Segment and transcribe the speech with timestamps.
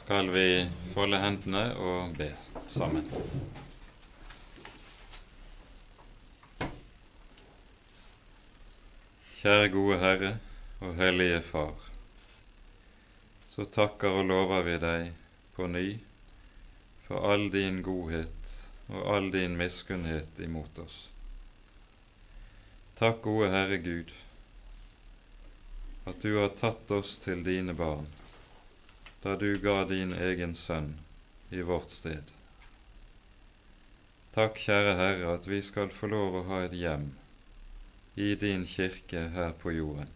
[0.00, 2.30] skal vi folde hendene og be
[2.72, 3.04] sammen.
[9.40, 10.30] Kjære gode Herre
[10.80, 11.74] og Hellige Far.
[13.52, 15.10] Så takker og lover vi deg
[15.56, 15.84] på ny
[17.04, 18.54] for all din godhet
[18.88, 21.02] og all din miskunnhet imot oss.
[22.96, 24.16] Takk, gode Herre Gud,
[26.08, 28.08] at du har tatt oss til dine barn
[29.22, 30.94] da du ga din egen sønn
[31.50, 32.32] i vårt sted.
[34.34, 37.10] Takk, kjære Herre, at vi skal få lov å ha et hjem
[38.14, 40.12] i din kirke her på jorden.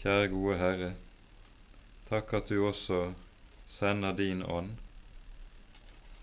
[0.00, 0.90] Kjære gode Herre,
[2.08, 3.02] takk at du også
[3.68, 4.74] sender din ånd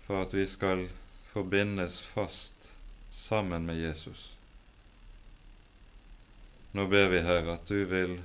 [0.06, 0.88] for at vi skal
[1.32, 2.70] forbindes fast
[3.10, 4.32] sammen med Jesus.
[6.72, 8.18] Nå ber vi, Herre, at du vil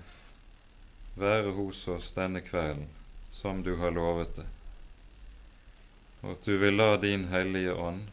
[1.18, 2.86] være hos oss denne kvelden
[3.34, 4.46] som du har lovet det,
[6.22, 8.06] og at du vil la din Hellige Ånd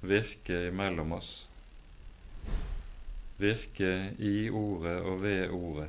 [0.00, 1.30] virke imellom oss,
[3.40, 5.88] virke i Ordet og ved Ordet,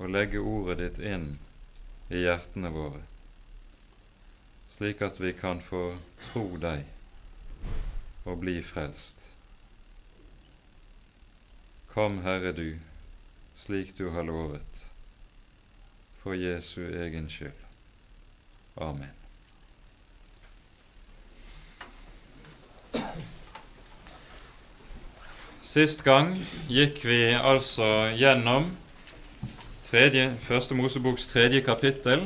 [0.00, 1.28] og legge Ordet ditt inn
[2.08, 3.02] i hjertene våre,
[4.72, 5.84] slik at vi kan få
[6.30, 6.86] tro deg
[8.24, 9.20] og bli frelst.
[11.92, 12.78] Kom, Herre, du,
[13.60, 14.89] slik du har lovet
[16.30, 17.52] for Jesu egen skyld.
[18.76, 19.10] Amen.
[25.66, 26.36] Sist gang
[26.70, 28.68] gikk vi altså gjennom
[29.88, 32.22] tredje, Første Moseboks tredje kapittel,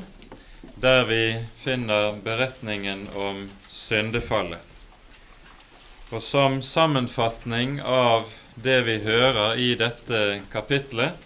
[0.85, 1.23] der vi
[1.65, 3.41] finner beretningen om
[3.73, 4.61] syndefallet.
[6.13, 8.29] Og som sammenfatning av
[8.69, 11.17] det vi hører i dette kapitlet,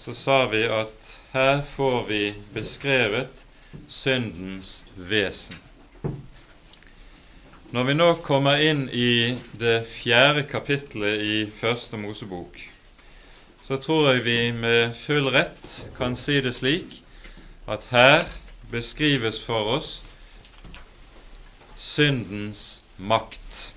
[0.00, 3.44] så sa vi at her får vi beskrevet
[3.88, 5.58] syndens vesen.
[7.76, 12.56] Når vi nå kommer inn i det fjerde kapittelet i Første Mosebok,
[13.66, 17.02] så tror jeg vi med full rett kan si det slik
[17.68, 18.24] at her
[18.72, 19.90] beskrives for oss
[21.76, 23.74] syndens makt,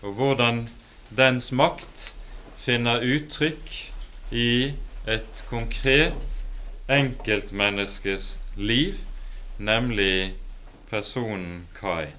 [0.00, 0.64] og hvordan
[1.12, 2.06] dens makt
[2.64, 3.74] finner uttrykk
[4.32, 4.52] i
[5.04, 6.41] et konkret
[6.92, 8.98] enkeltmenneskes liv,
[9.56, 10.34] nemlig
[10.90, 12.12] personen Kain.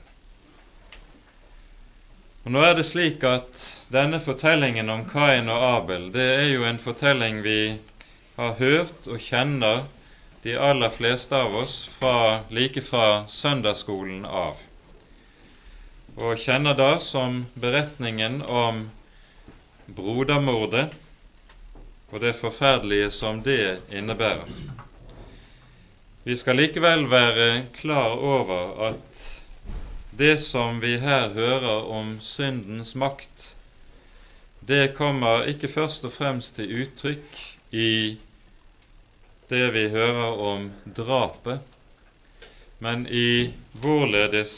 [2.43, 3.61] Og Nå er det slik at
[3.93, 7.59] denne fortellingen om Kain og Abel, det er jo en fortelling vi
[8.35, 9.85] har hørt og kjenner
[10.43, 14.57] de aller fleste av oss fra, like fra søndagsskolen av,
[16.17, 18.83] og kjenner da som beretningen om
[19.87, 20.89] brodermordet
[22.13, 24.45] og det forferdelige som det innebærer.
[26.23, 29.23] Vi skal likevel være klar over at
[30.17, 33.55] det som vi her hører om syndens makt,
[34.67, 37.41] det kommer ikke først og fremst til uttrykk
[37.73, 38.17] i
[39.49, 41.59] det vi hører om drapet,
[42.79, 44.55] men i hvorledes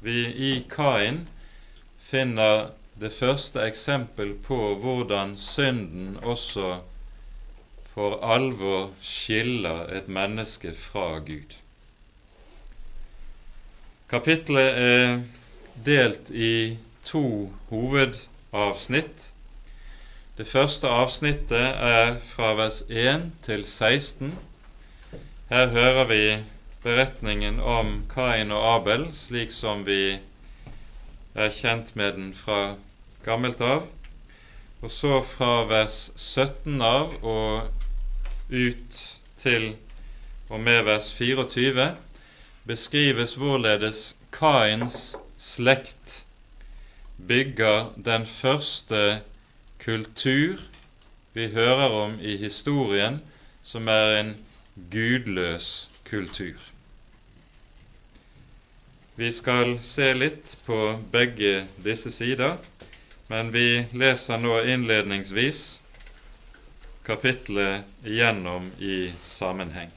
[0.00, 1.26] vi i Kain
[2.00, 6.80] finner det første eksempel på hvordan synden også
[7.94, 11.54] for alvor skiller et menneske fra Gud.
[14.10, 15.20] Kapitlet er
[15.86, 19.28] delt i to hovedavsnitt.
[20.38, 24.34] Det første avsnittet er fra vers 1 til 16.
[25.50, 26.22] Her hører vi
[26.82, 30.18] beretningen om Kain og Abel, slik som vi
[31.34, 32.76] er kjent med den fra
[33.28, 33.84] gammelt av.
[34.82, 39.00] Og så fra vers 17 av og ut
[39.42, 39.72] til
[40.48, 41.90] og med vers 24
[42.68, 44.02] beskrives hvorledes
[44.32, 46.22] Kains slekt
[47.28, 49.20] bygger den første
[49.82, 50.62] kultur
[51.34, 53.20] vi hører om i historien,
[53.62, 54.32] som er en
[54.90, 56.56] gudløs kultur.
[59.18, 60.78] Vi skal se litt på
[61.12, 62.56] begge disse sider.
[63.30, 65.80] Men vi leser nå innledningsvis
[67.04, 69.90] kapitlet igjennom i sammenheng.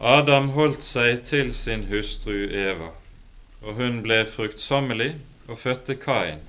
[0.00, 2.88] Adam holdt seg til sin hustru Eva,
[3.64, 5.10] og hun ble fruktsommelig
[5.48, 6.40] og fødte Kain.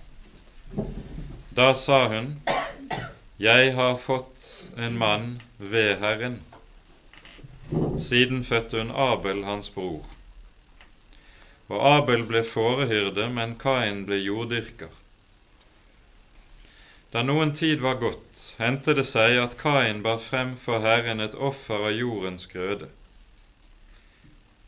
[1.56, 2.38] Da sa hun,
[3.40, 4.48] Jeg har fått
[4.78, 6.40] en mann ved Herren.
[8.08, 10.19] Siden fødte hun Abel, hans bror.
[11.70, 14.90] Og Abel ble fårehyrde, men Kain ble jorddyrker.
[17.14, 21.38] Da noen tid var gått, hendte det seg at Kain bar frem for Herren et
[21.50, 22.90] offer av jordens grøde.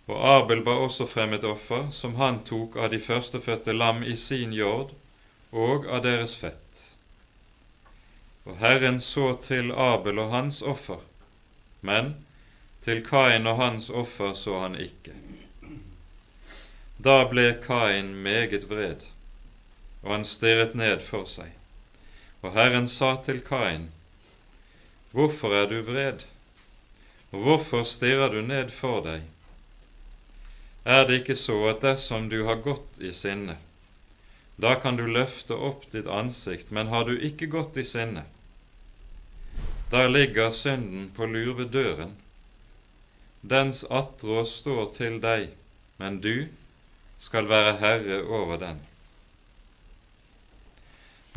[0.10, 4.16] Og Abel bar også frem et offer som han tok av de førstefødte lam i
[4.18, 4.94] sin jord
[5.52, 6.88] og av deres fett.
[8.46, 11.02] Og Herren så til Abel og hans offer,
[11.82, 12.16] men
[12.86, 15.14] til Kain og hans offer så han ikke.
[17.02, 19.06] Da ble Kain meget vred,
[20.04, 21.50] og han stirret ned for seg.
[22.42, 23.88] Og Herren sa til Kain,
[25.12, 26.22] Hvorfor er du vred,
[27.32, 29.26] og hvorfor stirrer du ned for deg?
[30.86, 33.58] Er det ikke så at dersom du har gått i sinne,
[34.62, 38.28] da kan du løfte opp ditt ansikt, men har du ikke gått i sinne,
[39.92, 42.16] der ligger synden på lur ved døren.
[43.42, 45.50] Dens attrå står til deg,
[45.98, 46.48] men du
[47.22, 48.80] skal være herre over den.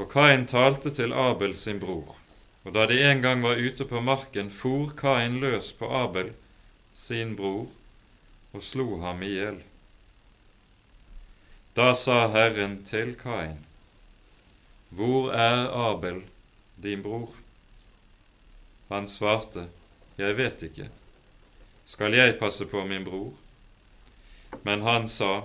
[0.01, 2.17] Og Kain talte til Abel sin bror,
[2.65, 6.33] og da de en gang var ute på marken, for Kain løs på Abel
[6.95, 7.69] sin bror
[8.55, 9.61] og slo ham i hjel.
[11.77, 13.59] Da sa Herren til Kain,
[14.95, 16.23] Hvor er Abel,
[16.83, 17.35] din bror?
[18.89, 19.69] Han svarte,
[20.19, 20.89] Jeg vet ikke.
[21.85, 23.33] Skal jeg passe på min bror?
[24.63, 25.43] Men han sa,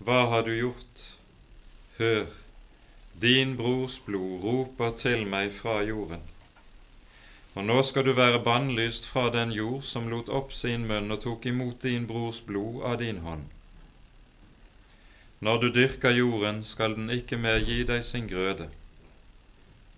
[0.00, 1.00] Hva har du gjort?
[1.98, 2.28] Hør,
[3.20, 6.22] din brors blod roper til meg fra jorden.
[7.52, 11.20] Og nå skal du være bannlyst fra den jord som lot opp sin munn og
[11.26, 13.44] tok imot din brors blod av din hånd.
[15.44, 18.70] Når du dyrker jorden, skal den ikke mer gi deg sin grøde.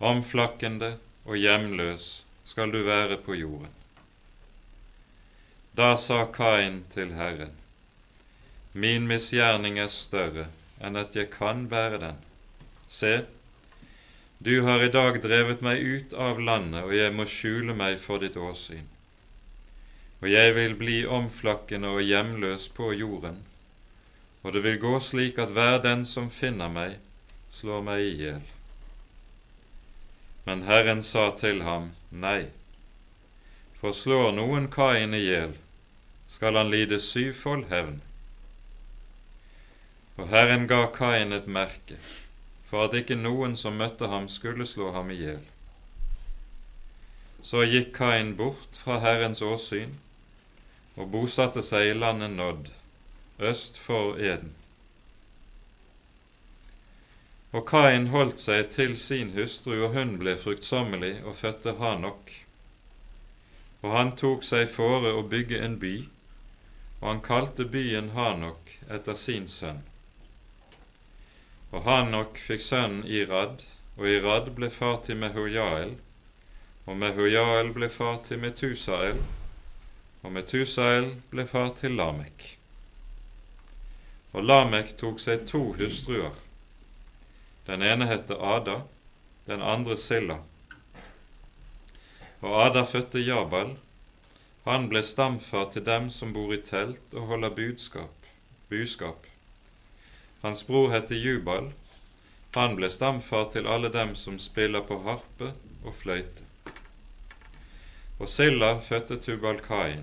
[0.02, 2.10] Omflakkende og hjemløs
[2.50, 3.74] skal du være på jorden.
[5.78, 7.54] Da sa Kain til Herren,
[8.72, 10.46] Min misgjerning er større
[10.80, 12.20] enn at jeg kan bære den.
[12.88, 13.12] Se,
[14.44, 18.22] du har i dag drevet meg ut av landet, og jeg må skjule meg for
[18.22, 18.88] ditt åsyn.
[20.22, 23.38] Og jeg vil bli omflakkende og hjemløs på jorden,
[24.42, 26.96] og det vil gå slik at hver den som finner meg,
[27.54, 28.46] slår meg i hjel.
[30.46, 32.48] Men Herren sa til ham, Nei,
[33.78, 35.52] for slår noen Kain i hjel,
[36.26, 38.00] skal han lide syvfold hevn.
[40.20, 41.96] Og Herren ga Kain et merke,
[42.68, 45.44] for at ikke noen som møtte ham, skulle slå ham i hjel.
[47.42, 49.94] Så gikk Kain bort fra Herrens åsyn
[50.96, 52.68] og bosatte seg i landet Nodd,
[53.50, 54.52] øst for Eden.
[57.52, 62.32] Og Kain holdt seg til sin hustru, og hun ble fruktsommelig og fødte Hanok.
[63.82, 65.94] Og han tok seg fore å bygge en by,
[67.00, 69.82] og han kalte byen Hanok etter sin sønn.
[71.72, 73.62] Og Hanok fikk sønnen Irad,
[73.96, 75.94] og Irad ble far til Mehujael,
[76.84, 79.22] og Mehujael ble far til Metusael,
[80.22, 82.44] og Metusael ble far til Lamek.
[84.32, 86.36] Og Lamek tok seg to hustruer.
[87.66, 88.76] Den ene het Ada,
[89.48, 90.38] den andre Silla.
[92.42, 93.76] Og Ada fødte Jabal.
[94.68, 98.32] Han ble stamfar til dem som bor i telt og holder budskap,
[98.70, 99.31] buskap.
[100.42, 101.72] Hans bror heter Jubal.
[102.54, 105.52] Han ble stamfar til alle dem som spiller på harpe
[105.84, 106.48] og fløyte.
[108.18, 110.02] Og Silla fødte Tubalkain.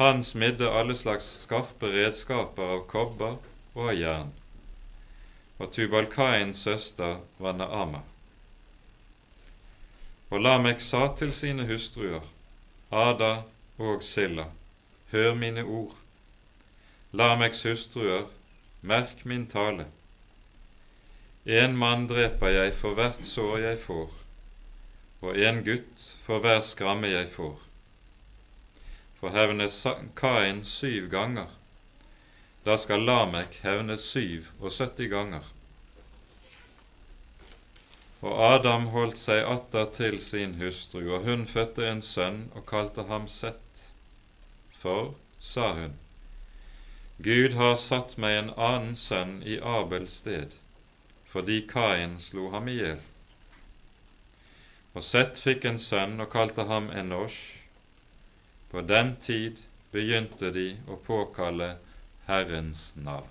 [0.00, 3.36] Han smidde alle slags skarpe redskaper av kobber
[3.74, 4.32] og av jern.
[5.60, 8.00] Og Tubalkains søster var Naama.
[10.32, 12.24] Og Lamek sa til sine hustruer,
[12.90, 13.42] Ada
[13.78, 14.48] og Silla,
[15.12, 15.98] hør mine ord.
[17.12, 18.30] Lameks hustruer
[18.84, 19.84] Merk min tale.
[21.44, 24.10] En mann dreper jeg for hvert sår jeg får,
[25.22, 27.60] og en gutt for hver skramme jeg får.
[29.20, 29.78] For hevnes
[30.18, 31.46] Kain syv ganger,
[32.66, 35.46] da skal Lamek hevnes syv og sytti ganger.
[38.22, 43.06] Og Adam holdt seg atter til sin hustru, og hun fødte en sønn og kalte
[43.06, 43.86] ham Sett.
[44.82, 45.94] For, sa hun,
[47.18, 50.54] Gud har satt meg en annen sønn i Abels sted,
[51.32, 53.02] fordi Kain slo ham i hjel.
[54.94, 57.38] Og Sett fikk en sønn og kalte ham Enosh.
[58.72, 59.60] På den tid
[59.92, 61.76] begynte de å påkalle
[62.26, 63.28] Herrens navn.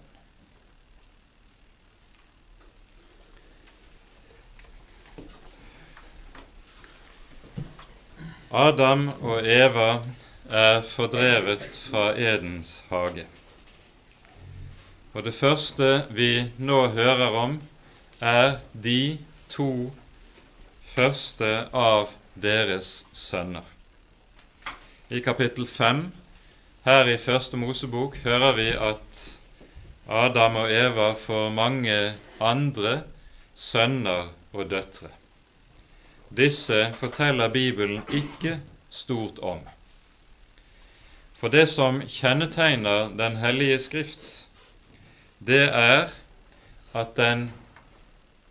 [8.52, 10.02] Adam og Eva
[10.50, 13.24] er fordrevet fra Edens hage.
[15.14, 17.58] Og det første vi nå hører om,
[18.22, 19.18] er de
[19.52, 19.92] to
[20.94, 23.66] første av deres sønner.
[25.12, 26.06] I kapittel 5
[26.86, 29.24] her i Første Mosebok hører vi at
[30.08, 31.98] Adam og Eva får mange
[32.40, 33.02] andre
[33.56, 35.12] sønner og døtre.
[36.32, 38.56] Disse forteller Bibelen ikke
[38.90, 39.60] stort om.
[41.36, 44.48] For det som kjennetegner Den hellige Skrift,
[45.42, 46.12] det er
[46.94, 47.48] at den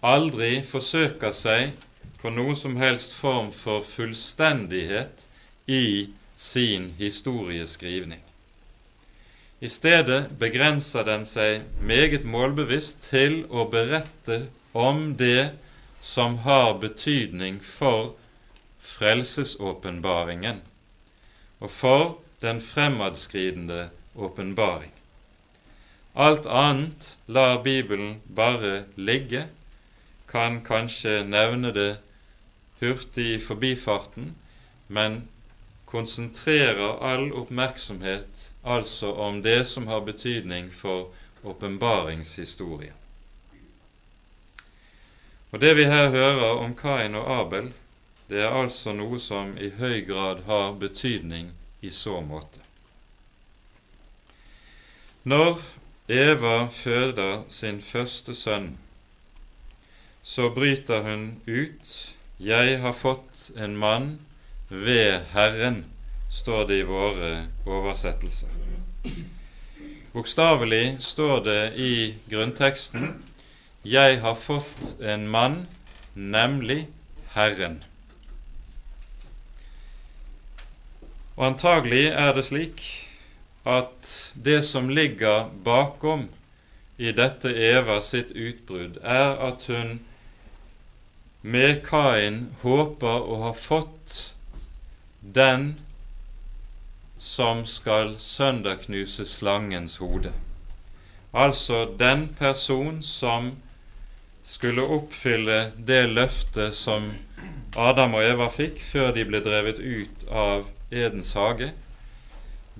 [0.02, 1.76] aldri forsøker seg
[2.22, 5.26] på noe som helst form for fullstendighet
[5.70, 8.20] i sin historieskrivning.
[9.60, 15.52] I stedet begrenser den seg meget målbevisst til å berette om det
[16.02, 18.14] som har betydning for
[18.96, 20.62] frelsesåpenbaringen
[21.60, 22.06] og for
[22.40, 24.92] den fremadskridende åpenbaring.
[26.14, 29.46] Alt annet lar Bibelen bare ligge,
[30.26, 31.98] kan kanskje nevne det
[32.80, 34.34] hurtig i forbifarten,
[34.86, 35.28] men
[35.86, 41.12] konsentrerer all oppmerksomhet altså om det som har betydning for
[41.42, 42.94] åpenbaringshistorien.
[45.50, 47.72] Og Det vi her hører om Kain og Abel,
[48.28, 51.50] det er altså noe som i høy grad har betydning
[51.82, 52.62] i så måte.
[55.24, 55.58] Når
[56.10, 58.72] Eva føder sin første sønn,
[60.26, 61.92] så bryter hun ut
[62.40, 64.08] 'Jeg har fått en mann
[64.70, 65.84] ved Herren',
[66.30, 68.48] står det i våre oversettelser.
[70.12, 73.22] Bokstavelig står det i grunnteksten
[73.84, 75.68] 'Jeg har fått en mann,
[76.14, 76.88] nemlig
[77.36, 77.84] Herren'.
[81.36, 83.09] Og antagelig er det slik
[83.64, 86.28] at det som ligger bakom
[86.96, 89.98] i dette Eva sitt utbrudd, er at hun
[91.42, 94.34] med Kain håper å ha fått
[95.20, 95.74] den
[97.20, 100.32] som skal sønderknuse slangens hode.
[101.32, 103.52] Altså den person som
[104.44, 107.12] skulle oppfylle det løftet som
[107.76, 111.70] Adam og Eva fikk før de ble drevet ut av Edens hage,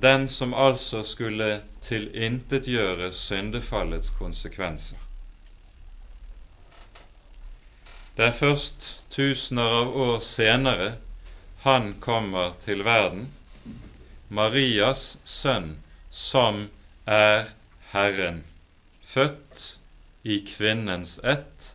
[0.01, 4.99] den som altså skulle tilintetgjøre syndefallets konsekvenser.
[8.17, 10.91] Det er først tusener av år senere
[11.65, 13.29] han kommer til verden,
[14.29, 15.75] Marias sønn,
[16.11, 16.63] som
[17.07, 17.51] er
[17.93, 18.45] Herren,
[19.03, 19.65] født
[20.23, 21.73] i kvinnens ett,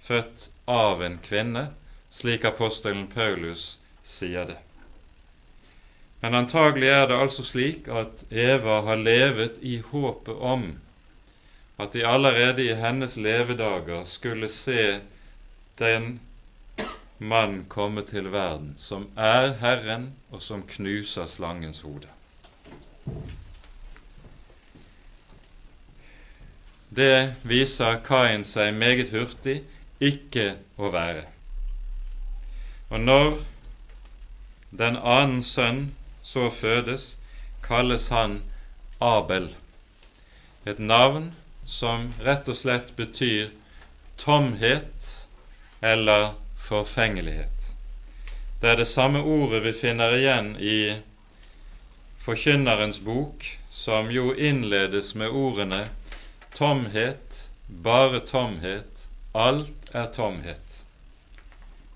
[0.00, 1.68] født av en kvinne,
[2.10, 4.58] slik apostelen Paulus sier det.
[6.20, 10.66] Men antagelig er det altså slik at Eva har levet i håpet om
[11.80, 15.00] at de allerede i hennes levedager skulle se
[15.78, 16.20] den
[17.18, 22.08] mann komme til verden som er Herren, og som knuser slangens hode.
[26.90, 29.60] Det viser Kain seg meget hurtig
[30.00, 31.24] ikke å være.
[32.90, 33.38] Og når
[34.76, 35.84] den annen sønn
[36.30, 37.16] så fødes,
[37.62, 38.42] kalles han
[39.00, 39.48] Abel,
[40.66, 41.32] et navn
[41.66, 43.48] som rett og slett betyr
[44.20, 45.08] tomhet
[45.82, 46.34] eller
[46.68, 47.70] forfengelighet.
[48.60, 50.80] Det er det samme ordet vi finner igjen i
[52.20, 55.86] Forkynnerens bok, som jo innledes med ordene
[56.54, 60.82] tomhet, bare tomhet, alt er tomhet.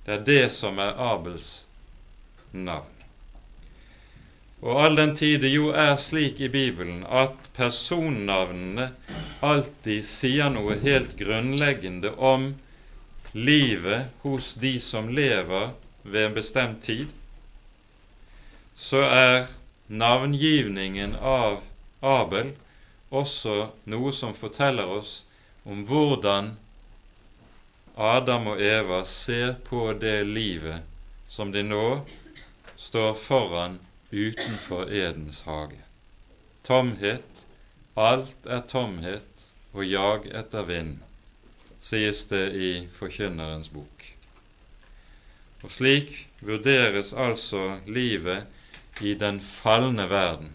[0.05, 1.67] Det er det som er Abels
[2.51, 2.94] navn.
[4.65, 8.87] Og all den tid det jo er slik i Bibelen at personnavnene
[9.45, 12.47] alltid sier noe helt grunnleggende om
[13.37, 17.13] livet hos de som lever ved en bestemt tid,
[18.75, 19.47] så er
[19.87, 21.61] navngivningen av
[22.01, 22.55] Abel
[23.11, 25.17] også noe som forteller oss
[25.69, 26.55] om hvordan
[27.97, 30.81] Adam og Eva ser på det livet
[31.29, 31.89] som de nå
[32.81, 33.77] står foran
[34.15, 35.81] utenfor Edens hage.
[36.63, 37.45] Tomhet,
[37.95, 40.99] alt er tomhet og jag etter vind,
[41.83, 44.07] sies det i Forkynnerens bok.
[45.65, 50.53] Og slik vurderes altså livet i den falne verden,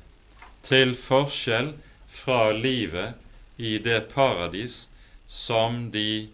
[0.64, 1.74] til forskjell
[2.22, 4.86] fra livet i det paradis
[5.28, 6.30] som de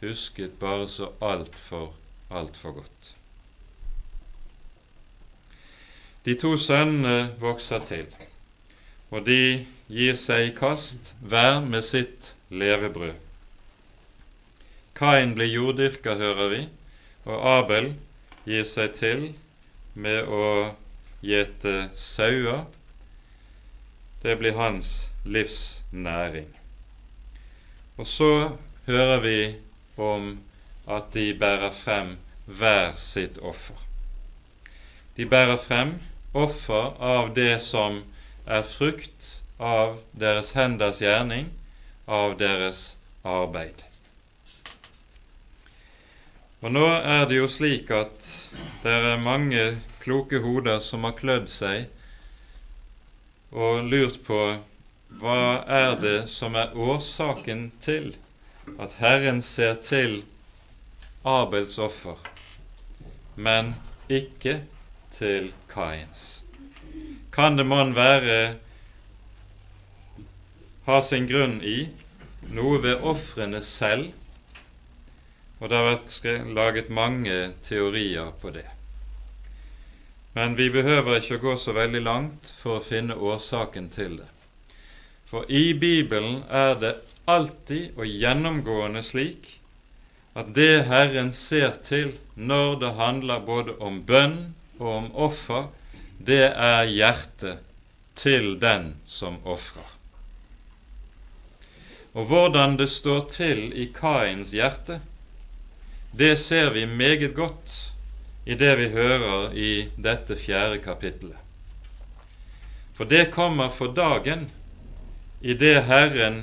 [0.00, 1.90] husket bare så altfor,
[2.30, 3.17] altfor godt.
[6.28, 8.08] De to sønnene vokser til,
[9.08, 13.14] og de gir seg i kast hver med sitt levebrød.
[14.98, 16.58] Kain blir jorddyrker, hører vi,
[17.24, 17.88] og Abel
[18.44, 19.22] gir seg til
[19.94, 20.50] med å
[21.24, 22.60] gjete sauer.
[24.20, 24.92] Det blir hans
[25.24, 26.52] livsnæring.
[27.96, 28.30] Og så
[28.90, 29.38] hører vi
[30.10, 30.28] om
[30.98, 32.12] at de bærer frem
[32.44, 33.80] hver sitt offer.
[35.16, 35.96] De bærer frem
[36.44, 38.00] offer av det som
[38.46, 39.28] er frukt
[39.58, 41.50] av deres henders gjerning,
[42.06, 42.82] av deres
[43.26, 43.84] arbeid.
[46.62, 48.30] Og nå er det jo slik at
[48.82, 49.66] det er mange
[50.02, 51.86] kloke hoder som har klødd seg
[53.54, 54.40] og lurt på
[55.20, 55.42] hva
[55.76, 58.10] er det som er årsaken til
[58.78, 60.18] at Herren ser til
[61.24, 62.18] Abels offer,
[63.36, 63.72] men
[64.08, 64.58] ikke
[65.14, 66.42] til Kains.
[67.30, 68.38] Kan det mon være
[70.90, 71.78] ha sin grunn i
[72.50, 74.10] noe ved ofrene selv
[75.58, 78.66] og det har vært laget mange teorier på det.
[80.36, 84.28] Men vi behøver ikke å gå så veldig langt for å finne årsaken til det.
[85.28, 86.94] For i Bibelen er det
[87.28, 89.50] alltid og gjennomgående slik
[90.38, 94.38] at det Herren ser til når det handler både om bønn
[94.78, 95.68] og om offer,
[96.18, 97.58] det er hjertet
[98.18, 99.86] til den som ofrer.
[102.18, 105.00] Og hvordan det står til i Kains hjerte,
[106.18, 107.76] det ser vi meget godt
[108.46, 111.36] i det vi hører i dette fjerde kapittelet.
[112.96, 114.48] For det kommer for dagen
[115.40, 116.40] i det Herren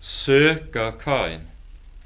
[0.00, 1.44] søker Kain.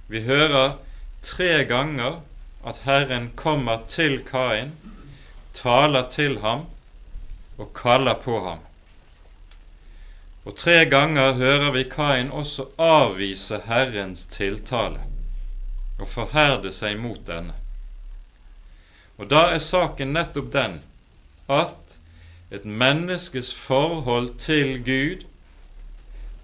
[0.08, 0.76] Vi hører
[1.22, 2.20] tre ganger
[2.66, 4.74] at Herren kommer til Kain,
[5.58, 6.66] taler til ham
[7.58, 8.64] og kaller på ham.
[10.48, 15.02] Og tre ganger hører vi Kain også avvise Herrens tiltale
[15.98, 17.56] og forherde seg mot denne.
[19.18, 20.78] Og da er saken nettopp den
[21.50, 21.98] at
[22.54, 25.26] et menneskes forhold til Gud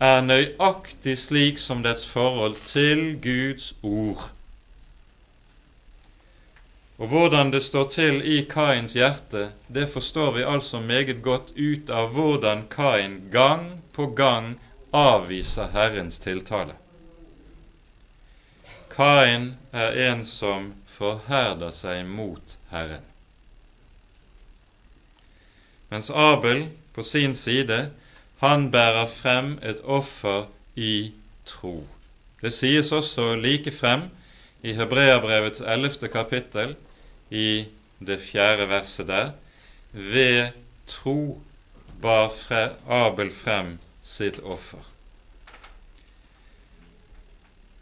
[0.01, 4.27] er nøyaktig slik som dets forhold til Guds ord.
[6.97, 11.91] Og hvordan det står til i Kains hjerte, det forstår vi altså meget godt ut
[11.91, 14.55] av hvordan Kain gang på gang
[14.95, 16.77] avviser Herrens tiltale.
[18.95, 23.03] Kain er en som forherder seg mot Herren.
[25.91, 27.91] Mens Abel på sin side,
[28.39, 30.47] han bærer frem et offer
[30.79, 31.11] i
[31.47, 31.81] tro.
[32.43, 34.07] Det sies også like frem
[34.63, 36.77] i Hebreabrevets ellevte kapittel,
[37.35, 37.67] i
[37.99, 39.33] det fjerde verset der,
[39.93, 40.55] ved
[40.87, 41.41] tro
[42.03, 42.33] bar
[42.87, 44.83] Abel frem sitt offer.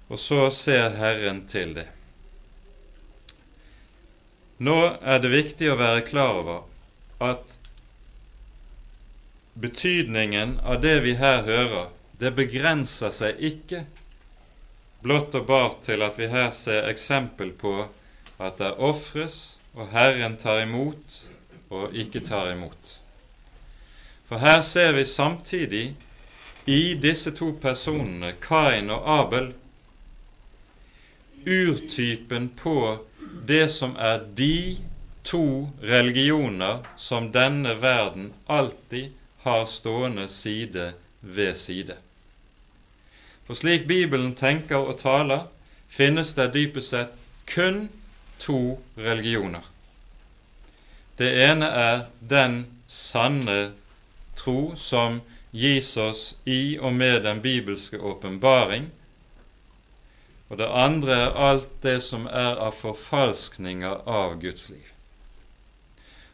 [0.08, 1.88] Og så ser Herren til det.
[4.62, 6.60] Nå er det viktig å være klar over
[7.32, 7.56] at
[9.58, 11.88] betydningen av det vi her hører,
[12.20, 13.82] det begrenser seg ikke
[15.02, 17.74] blott og bart til at vi her ser eksempel på
[18.42, 21.22] at det ofres, og Herren tar imot
[21.72, 22.98] og ikke tar imot.
[24.28, 25.96] For her ser vi samtidig
[26.66, 29.52] i disse to personene, Kain og Abel,
[31.46, 32.76] urtypen på
[33.48, 34.78] det som er de
[35.24, 39.10] to religioner som denne verden alltid
[39.42, 41.96] har stående side ved side.
[43.46, 45.48] For slik Bibelen tenker og taler,
[45.88, 47.88] finnes det dypest sett kun
[48.42, 49.64] to religioner.
[51.16, 53.72] Det ene er den sanne
[54.36, 55.20] tro som
[55.52, 58.88] gis oss i og med den bibelske åpenbaring,
[60.48, 64.88] og det andre er alt det som er av forfalskninger av Guds liv.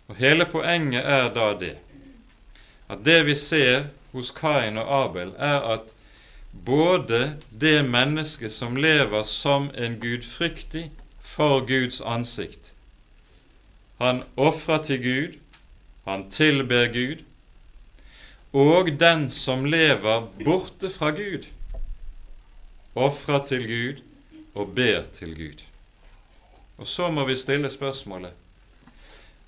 [0.08, 1.76] Og Hele poenget er da det
[2.88, 5.92] at det vi ser hos Kain og Abel, er at
[6.64, 10.88] både det mennesket som lever som en gudfryktig
[11.38, 12.72] for Guds ansikt,
[13.98, 15.36] han ofrer til Gud,
[16.04, 17.22] han tilber Gud,
[18.58, 21.46] og den som lever borte fra Gud,
[22.98, 24.02] ofrer til Gud
[24.58, 25.62] og ber til Gud.
[26.78, 28.34] Og så må vi stille spørsmålet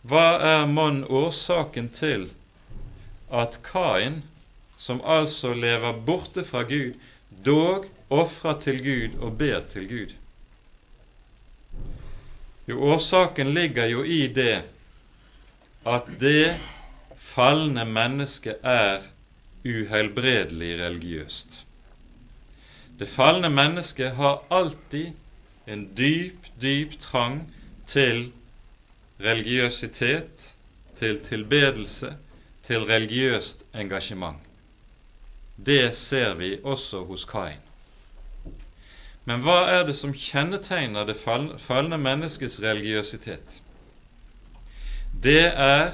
[0.07, 2.31] hva er mon årsaken til
[3.42, 4.22] at Kain,
[4.79, 6.94] som altså lever borte fra Gud,
[7.44, 10.19] dog ofrer til Gud og ber til Gud?
[12.70, 14.62] Jo, årsaken ligger jo i det
[15.90, 16.54] at det
[17.18, 19.09] falne mennesket er
[19.64, 21.56] uhelbredelig religiøst.
[23.00, 25.16] Det falne mennesket har alltid
[25.66, 27.40] en dyp, dyp trang
[27.90, 28.28] til
[29.20, 30.54] religiøsitet,
[30.98, 32.12] til tilbedelse,
[32.62, 34.38] til religiøst engasjement.
[35.56, 37.69] Det ser vi også hos Kain.
[39.31, 43.61] Men hva er det som kjennetegner det falne menneskets religiøsitet?
[45.23, 45.93] Det er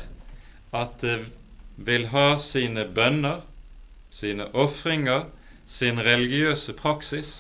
[0.73, 1.19] at det
[1.77, 3.43] vil ha sine bønner,
[4.09, 5.27] sine ofringer,
[5.67, 7.35] sin religiøse praksis,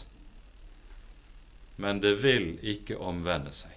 [1.81, 3.73] men det vil ikke omvende seg.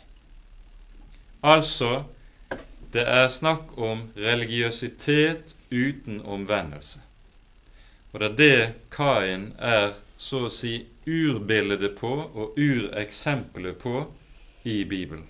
[1.39, 2.03] Altså,
[2.91, 6.99] det er snakk om religiøsitet uten omvendelse.
[8.11, 10.73] Og det er det Kain er så å si
[11.07, 14.03] urbildet på og ureksempelet på
[14.67, 15.23] i Bibelen.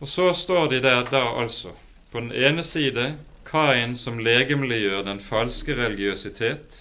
[0.00, 1.76] Og så står de der da altså
[2.10, 3.12] på den ene side
[3.50, 6.80] Kain som legemliggjør den falske religiøsitet,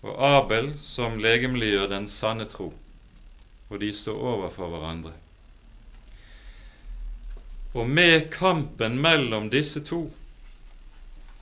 [0.00, 2.70] og Abel som legemliggjør den sanne tro.
[3.70, 5.12] Og de står overfor hverandre.
[7.74, 10.06] Og med kampen mellom disse to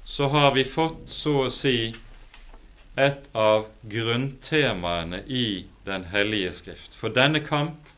[0.04, 1.94] så har vi fått, så å si,
[3.06, 6.96] et av grunntemaene i Den hellige skrift.
[7.00, 7.92] For denne kamp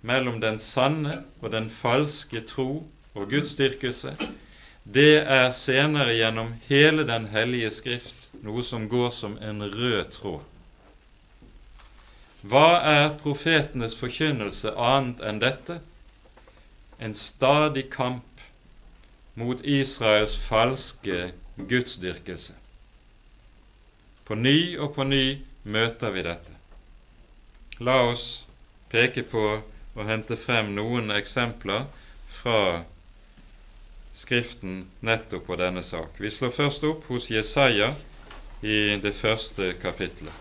[0.00, 2.70] mellom den sanne og den falske tro
[3.14, 4.14] og gudsdyrkelse,
[4.84, 10.40] det er senere gjennom hele Den hellige skrift noe som går som en rød tråd.
[12.48, 15.80] Hva er profetenes forkynnelse annet enn dette?
[16.98, 18.24] en stadig kamp
[19.34, 22.52] mot Israels falske gudsdyrkelse.
[24.28, 25.22] På ny og på ny
[25.64, 26.52] møter vi dette.
[27.80, 28.44] La oss
[28.92, 29.44] peke på
[29.98, 31.86] og hente frem noen eksempler
[32.38, 32.84] fra
[34.18, 36.18] Skriften nettopp på denne sak.
[36.18, 37.92] Vi slår først opp hos Jesaja
[38.66, 40.34] i det første kapitlet.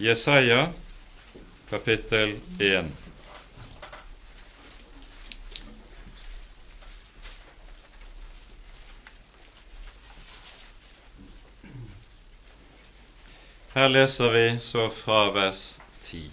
[0.00, 0.70] Jesaja
[1.68, 3.09] kapittel 1.
[13.80, 16.26] Her leser vi så fra vers 10.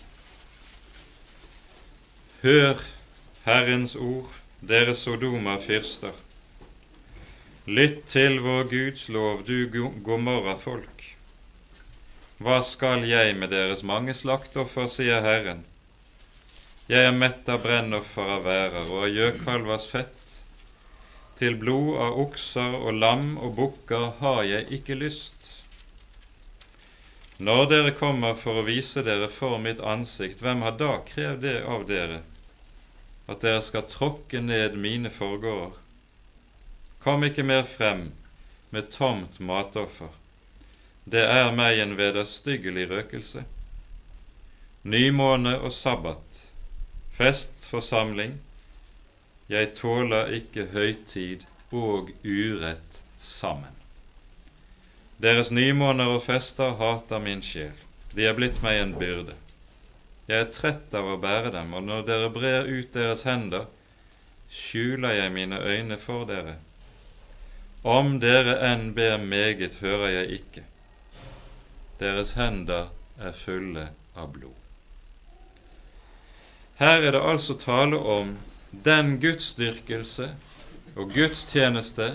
[2.41, 2.81] Hør
[3.45, 4.33] Herrens ord,
[4.71, 6.11] dere Sodoma fyrster.
[7.79, 9.63] Lytt til vår Guds lov, du
[10.09, 11.05] Gomorra-folk.
[12.43, 15.63] Hva skal jeg med deres mange slaktoffer, sier Herren.
[16.91, 20.37] Jeg er mett av brennoffer av værer og av gjøkalvers fett.
[21.39, 25.36] Til blod av okser og lam og bukker har jeg ikke lyst.
[27.37, 31.57] Når dere kommer for å vise dere for mitt ansikt, hvem har da krevd det
[31.63, 32.21] av dere,
[33.29, 35.75] at dere skal tråkke ned mine forgårder?
[37.03, 38.07] Kom ikke mer frem
[38.73, 40.15] med tomt matoffer
[41.07, 43.45] det er meg en vederstyggelig røkelse.
[44.91, 46.41] Nymåne og sabbat,
[47.15, 48.33] festforsamling,
[49.47, 53.71] jeg tåler ikke høytid og urett sammen.
[55.21, 57.73] Deres nymåner og fester hater min sjel,
[58.13, 59.33] de er blitt meg en byrde.
[60.29, 63.65] Jeg er trett av å bære dem, og når dere brer ut deres hender,
[64.53, 66.59] skjuler jeg mine øyne for dere.
[67.81, 70.65] Om dere enn ber meget, hører jeg ikke
[71.99, 74.53] deres hender er fulle av blod.
[76.77, 78.35] Her er det altså tale om
[78.85, 80.29] den gudsdyrkelse
[80.95, 82.11] og gudstjeneste,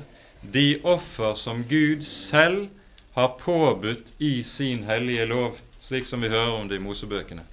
[0.55, 2.79] de offer som Gud selv har
[3.15, 7.45] påbudt i sin hellige lov, slik som vi hører om det i Mosebøkene.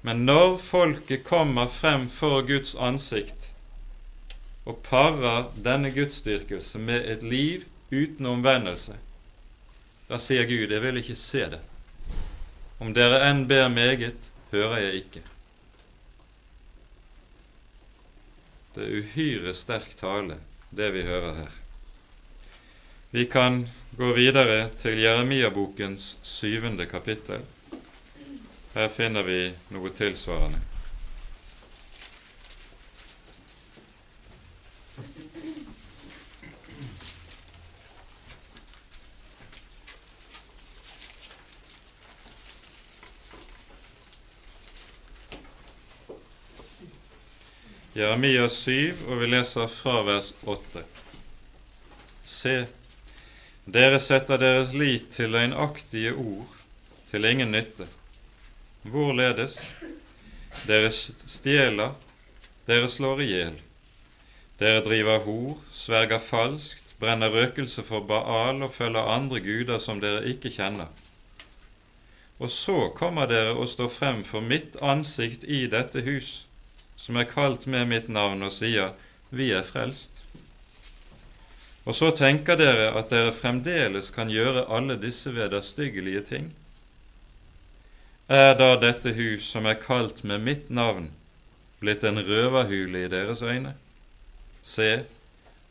[0.00, 3.50] Men når folket kommer frem for Guds ansikt
[4.64, 8.96] og parer denne gudsdyrkelse med et liv uten omvendelse,
[10.08, 11.60] da sier Gud, jeg vil ikke se det.
[12.80, 15.24] Om dere enn ber meget, hører jeg ikke.
[18.74, 20.40] Det er uhyre sterk tale,
[20.74, 21.63] det vi hører her.
[23.14, 27.44] Vi kan gå videre til Jeremia-bokens syvende kapittel.
[28.74, 29.38] Her finner vi
[29.70, 30.58] noe tilsvarende.
[47.94, 50.88] Jeremia 7, og vi leser fra vers 8.
[52.24, 52.64] Se,
[53.66, 56.56] dere setter deres lit til løgnaktige ord,
[57.10, 57.86] til ingen nytte.
[58.84, 59.56] Hvorledes?
[60.68, 61.94] Dere stjeler,
[62.68, 63.56] dere slår i hjel.
[64.60, 70.28] Dere driver hor, sverger falskt, brenner røkelse for Baal og følger andre guder som dere
[70.28, 70.92] ikke kjenner.
[72.38, 76.44] Og så kommer dere og står frem for mitt ansikt i dette hus,
[76.96, 78.92] som er kalt med mitt navn, og sier,
[79.30, 80.20] Vi er frelst.
[81.84, 86.46] Og så tenker dere at dere fremdeles kan gjøre alle disse vederstyggelige ting.
[88.28, 91.10] Er da dette hus, som er kalt med mitt navn,
[91.82, 93.74] blitt en røverhule i deres øyne?
[94.64, 95.04] Se,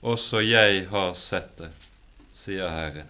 [0.05, 1.71] også jeg har sett det,
[2.33, 3.09] sier Herren.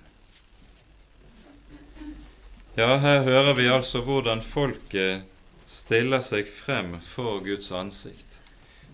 [2.77, 5.27] Ja, her hører vi altså hvordan folket
[5.67, 8.39] stiller seg frem for Guds ansikt.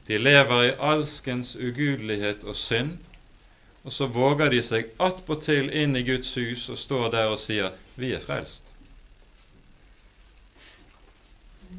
[0.09, 2.97] De lever i alskens ugudelighet og synd,
[3.89, 7.71] og så våger de seg attpåtil inn i Guds hus og står der og sier
[7.97, 8.67] 'Vi er frelst'.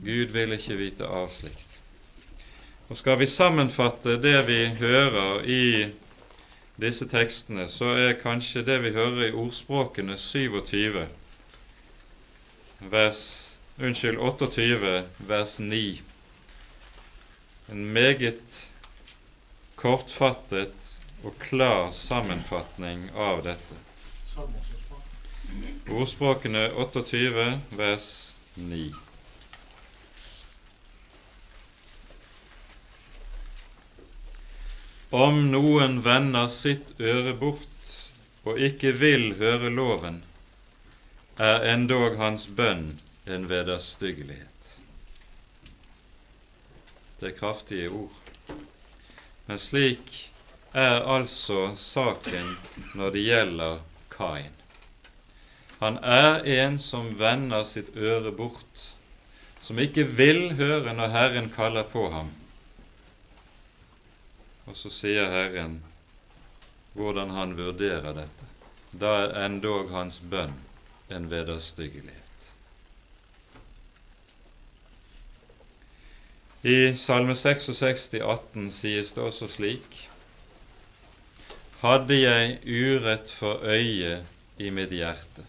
[0.03, 1.77] Gud vil ikke vite av slikt.
[2.88, 5.92] Og Skal vi sammenfatte det vi hører i
[6.83, 11.07] disse tekstene, så er kanskje det vi hører i ordspråkene 27,
[12.90, 13.23] vers,
[13.79, 16.01] unnskyld, 28, vers 9,
[17.70, 18.70] en meget
[19.77, 20.89] kortfattet
[21.22, 23.76] og klar sammenfatning av dette.
[25.90, 28.11] Ordspråkene 28, vers
[28.54, 28.92] 9.
[35.11, 37.94] Om noen vender sitt øre bort
[38.46, 40.22] og ikke vil høre loven,
[41.40, 42.94] er endog hans bønn
[43.26, 44.74] en vederstyggelighet.
[47.20, 48.16] Det er kraftige ord.
[49.48, 50.29] Men slik
[50.72, 52.56] er altså saken
[52.94, 53.78] når det gjelder
[54.11, 54.54] Kain.
[55.80, 58.83] Han er en som vender sitt øre bort,
[59.62, 62.30] som ikke vil høre når Herren kaller på ham,
[64.66, 65.80] og så sier Herren
[66.94, 68.46] hvordan han vurderer dette.
[68.92, 70.54] Da er endog hans bønn
[71.11, 72.20] en vederstyggelighet.
[76.62, 80.10] I Salme 66, 18 sies det også slik
[81.80, 84.26] Hadde jeg urett for øyet
[84.60, 85.46] i mitt hjerte,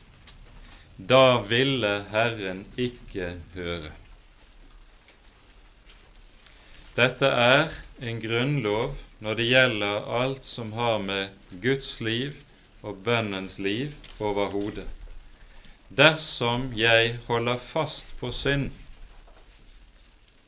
[0.95, 3.91] da ville Herren ikke høre.
[6.95, 7.75] Dette er
[8.07, 12.39] en grunnlov når det gjelder alt som har med Guds liv
[12.81, 13.91] og bønnens liv
[14.23, 14.87] overhodet.
[15.91, 18.69] Dersom jeg holder fast på synd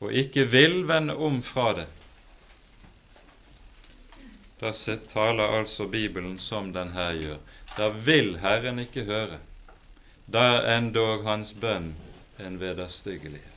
[0.00, 1.86] og ikke vil vende om fra det,
[4.64, 4.72] da
[5.12, 7.40] taler altså Bibelen som den her gjør.
[7.76, 9.38] Da vil Herren ikke høre.
[10.26, 11.90] Da er endog hans bønn
[12.40, 13.50] en vederstyggelighet.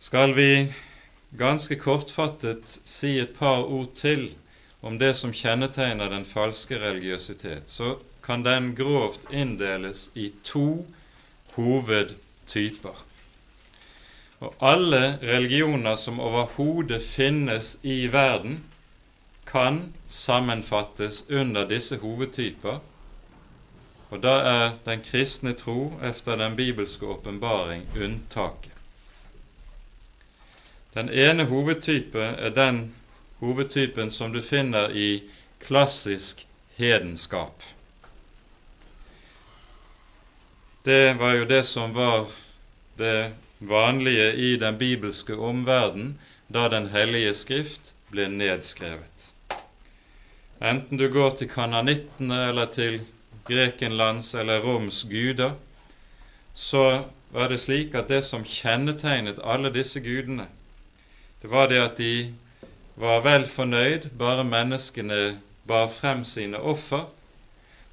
[0.00, 0.72] Skal vi
[1.38, 4.32] ganske kortfattet si et par ord til
[4.80, 10.86] om det som kjennetegner den falske religiøsitet, så kan den grovt inndeles i to
[11.54, 13.04] hovedtyper.
[14.40, 18.64] Og alle religioner som overhodet finnes i verden,
[19.46, 22.78] kan sammenfattes under disse hovedtyper,
[24.10, 28.72] og da er den kristne tro efter den bibelske åpenbaring unntaket.
[30.94, 32.94] Den ene hovedtype er den
[33.38, 35.22] hovedtypen som du finner i
[35.60, 37.62] klassisk hedenskap.
[40.84, 42.26] Det var jo det som var
[42.98, 46.18] det vanlige i den bibelske omverden
[46.48, 49.26] da Den hellige skrift ble nedskrevet.
[50.60, 53.00] Enten du går til kananittene eller til
[53.48, 55.54] Grekenlands eller Roms guder,
[56.54, 60.48] så var det slik at det som kjennetegnet alle disse gudene,
[61.42, 62.34] det var det at de
[63.00, 67.06] var vel fornøyd bare menneskene bar frem sine offer,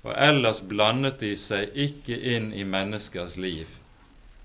[0.03, 3.67] og ellers blandet de seg ikke inn i menneskers liv.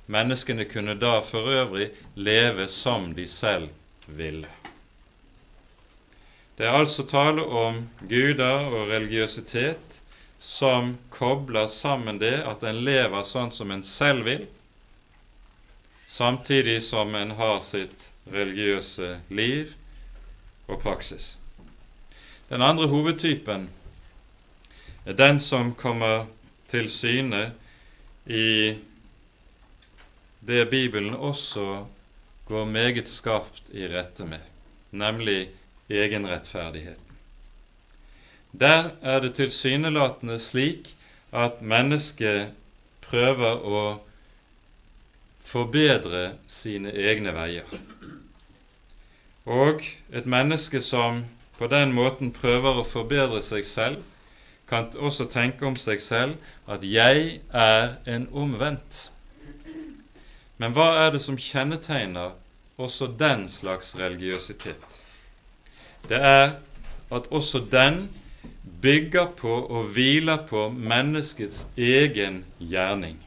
[0.06, 3.68] Menneskene kunne da for øvrig leve som de selv
[4.06, 4.48] ville.
[6.58, 10.00] Det er altså tale om guder og religiøsitet
[10.38, 14.44] som kobler sammen det at en lever sånn som en selv vil,
[16.10, 19.70] samtidig som en har sitt religiøse liv
[20.66, 21.36] og praksis.
[22.50, 23.70] Den andre hovedtypen
[25.06, 26.26] er den som kommer
[26.70, 27.52] til syne
[28.26, 28.74] i
[30.46, 31.84] det Bibelen også
[32.48, 34.40] går meget skarpt i rette med,
[34.90, 35.50] nemlig
[35.90, 37.18] egenrettferdigheten.
[38.52, 40.90] Der er det tilsynelatende slik
[41.32, 42.50] at mennesket
[43.00, 43.84] prøver å
[45.46, 47.68] forbedre sine egne veier.
[49.46, 49.80] Og
[50.12, 51.24] et menneske som
[51.58, 54.02] på den måten prøver å forbedre seg selv,
[54.68, 59.10] kan også tenke om seg selv at 'jeg er en omvendt'.
[60.58, 62.34] Men hva er det som kjennetegner
[62.76, 64.98] også den slags religiøsitet?
[66.08, 66.56] Det er
[67.12, 68.08] at også den
[68.82, 73.18] bygger på og hviler på menneskets egen gjerning.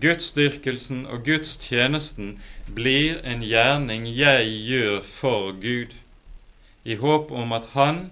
[0.00, 2.34] Gudsdyrkelsen og gudstjenesten
[2.74, 5.94] blir en gjerning jeg gjør for Gud,
[6.84, 8.10] i håp om at Han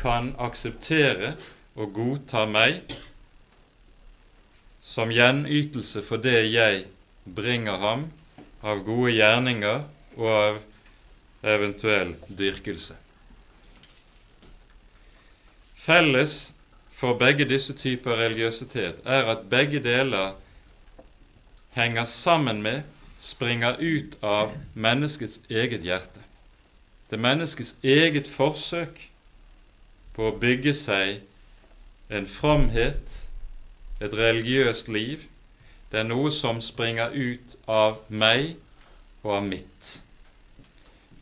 [0.00, 1.34] kan akseptere
[1.74, 2.82] og godta meg
[4.84, 6.84] som gjenytelse for det jeg
[7.24, 8.04] bringer ham
[8.64, 9.80] av gode gjerninger
[10.18, 10.60] og av
[11.54, 12.96] eventuell dyrkelse.
[15.84, 16.36] Felles
[16.96, 20.36] for begge disse typer religiøsitet er at begge deler
[21.74, 22.84] henger sammen med,
[23.18, 26.20] springer ut av menneskets eget hjerte.
[27.08, 29.00] Det er menneskets eget forsøk
[30.14, 31.20] på å bygge seg
[32.14, 33.23] en fromhet,
[34.00, 35.22] et religiøst liv.
[35.90, 38.54] Det er noe som springer ut av meg
[39.22, 39.90] og av mitt.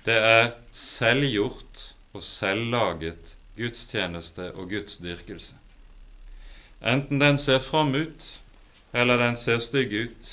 [0.06, 1.82] Det er selvgjort
[2.12, 5.54] og selvlaget gudstjeneste og gudsdyrkelse.
[6.82, 8.24] Enten den ser fram ut,
[8.92, 10.32] eller den ser stygg ut,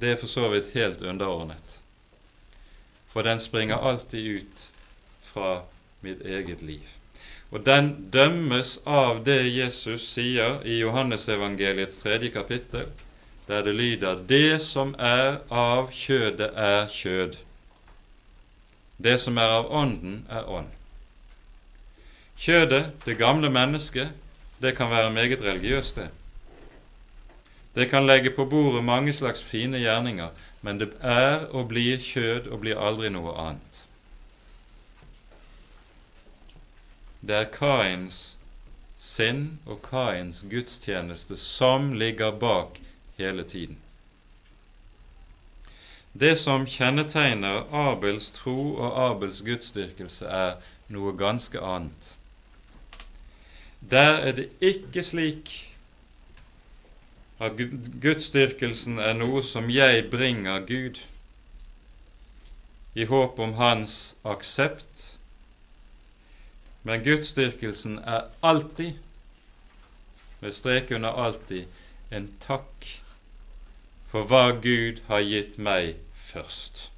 [0.00, 1.78] det er for så vidt helt underordnet.
[3.12, 4.68] For den springer alltid ut
[5.22, 5.62] fra
[6.00, 6.97] mitt eget liv.
[7.50, 12.88] Og den dømmes av det Jesus sier i Johannesevangeliets tredje kapittel,
[13.48, 17.38] der det lyder 'Det som er av kjødet, er kjød'.
[19.02, 20.68] Det som er av Ånden, er ånd.
[22.38, 24.08] Kjødet, det gamle mennesket,
[24.62, 26.08] det kan være meget religiøst, det.
[27.74, 30.28] Det kan legge på bordet mange slags fine gjerninger,
[30.62, 33.87] men det er og blir kjød og blir aldri noe annet.
[37.20, 38.36] Det er Kains
[38.98, 42.78] sinn og Kains gudstjeneste som ligger bak
[43.18, 43.78] hele tiden.
[46.18, 50.56] Det som kjennetegner Abels tro og Abels gudsdyrkelse, er
[50.88, 52.14] noe ganske annet.
[53.90, 55.52] Der er det ikke slik
[57.38, 57.60] at
[58.02, 60.98] gudsdyrkelsen er noe som jeg bringer Gud
[62.98, 65.07] i håp om hans aksept,
[66.82, 68.92] men gudsdyrkelsen er alltid,
[70.40, 71.64] med strek under alltid,
[72.10, 72.86] en takk
[74.12, 75.96] for hva Gud har gitt meg
[76.30, 76.88] først.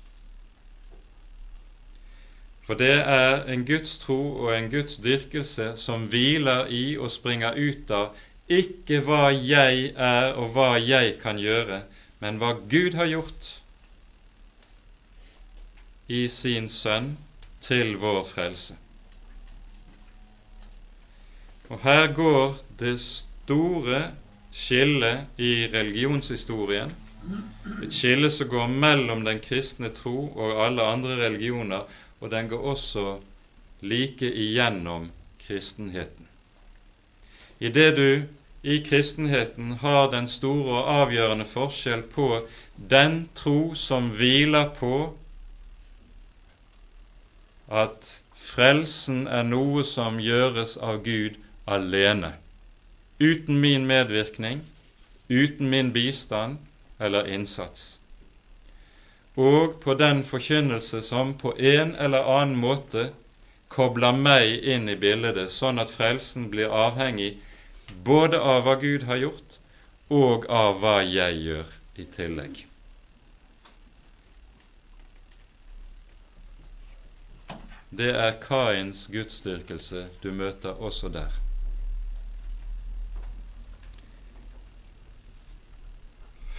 [2.66, 7.56] For det er en Guds tro og en Guds dyrkelse som hviler i og springer
[7.58, 8.12] ut av
[8.50, 11.80] ikke hva jeg er og hva jeg kan gjøre,
[12.22, 13.50] men hva Gud har gjort
[16.10, 17.16] i sin Sønn
[17.62, 18.78] til vår frelse.
[21.70, 24.00] Og her går det store
[24.50, 26.90] skillet i religionshistorien,
[27.84, 31.84] et skille som går mellom den kristne tro og alle andre religioner,
[32.20, 33.04] og den går også
[33.80, 35.10] like igjennom
[35.46, 36.26] kristenheten.
[37.60, 38.22] I det du
[38.62, 42.26] i kristenheten har den store og avgjørende forskjell på
[42.90, 44.94] den tro som hviler på
[47.70, 51.38] at frelsen er noe som gjøres av Gud
[51.76, 52.32] alene,
[53.18, 54.60] uten min medvirkning,
[55.28, 56.58] uten min bistand
[56.98, 57.98] eller innsats,
[59.36, 63.10] og på den forkynnelse som på en eller annen måte
[63.70, 67.36] kobler meg inn i bildet, sånn at frelsen blir avhengig
[68.04, 69.60] både av hva Gud har gjort,
[70.10, 72.64] og av hva jeg gjør i tillegg.
[77.90, 81.30] Det er Kains gudsdyrkelse du møter også der.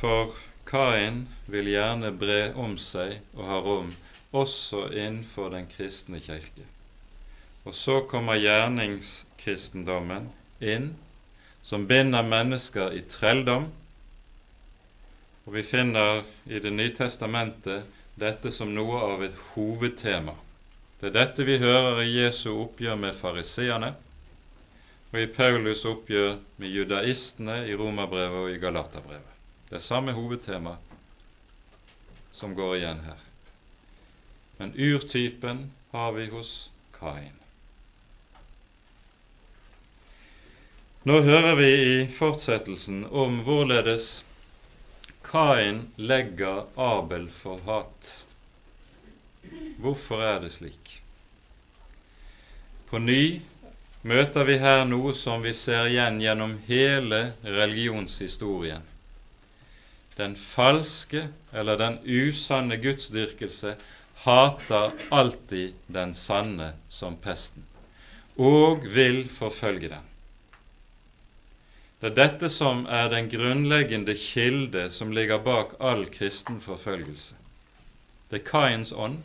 [0.01, 0.33] For
[0.65, 3.89] Kain vil gjerne bre om seg og ha rom
[4.33, 6.65] også innenfor den kristne kirke.
[7.69, 10.25] Og så kommer gjerningskristendommen
[10.73, 10.87] inn
[11.61, 13.67] som binder mennesker i trelldom.
[15.45, 17.85] Og vi finner i Det nye testamentet
[18.17, 20.33] dette som noe av et hovedtema.
[20.99, 23.93] Det er dette vi hører i Jesu oppgjør med fariseerne,
[25.11, 29.40] og i Paulus oppgjør med judaistene i Romerbrevet og i Galaterbrevet.
[29.71, 30.73] Det er samme hovedtema
[32.35, 33.21] som går igjen her.
[34.57, 35.61] Men urtypen
[35.93, 36.49] har vi hos
[36.97, 37.37] Kain.
[41.07, 44.09] Nå hører vi i fortsettelsen om hvorledes
[45.23, 48.11] Kain legger Abel for hat.
[49.79, 50.97] Hvorfor er det slik?
[52.91, 53.39] På ny
[54.03, 58.90] møter vi her noe som vi ser igjen gjennom hele religionshistorien.
[60.17, 63.75] Den falske eller den usanne gudsdyrkelse
[64.25, 67.63] hater alltid den sanne som pesten,
[68.37, 70.07] og vil forfølge den.
[72.01, 77.35] Det er dette som er den grunnleggende kilde som ligger bak all kristen forfølgelse.
[78.29, 79.19] Det er Kains ånd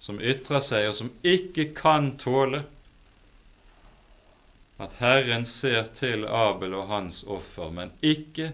[0.00, 2.62] som ytrer seg, og som ikke kan tåle
[4.78, 8.52] at Herren ser til Abel og hans offer, men ikke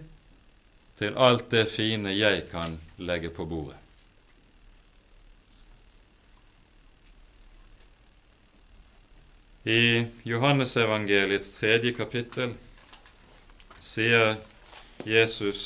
[0.99, 3.75] til alt det fine jeg kan legge på bordet.
[9.65, 12.51] I Johannesevangeliets tredje kapittel
[13.81, 14.35] sier
[15.09, 15.61] Jesus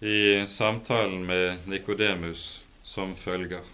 [0.00, 2.44] i samtalen med Nikodemus
[2.86, 3.66] som følger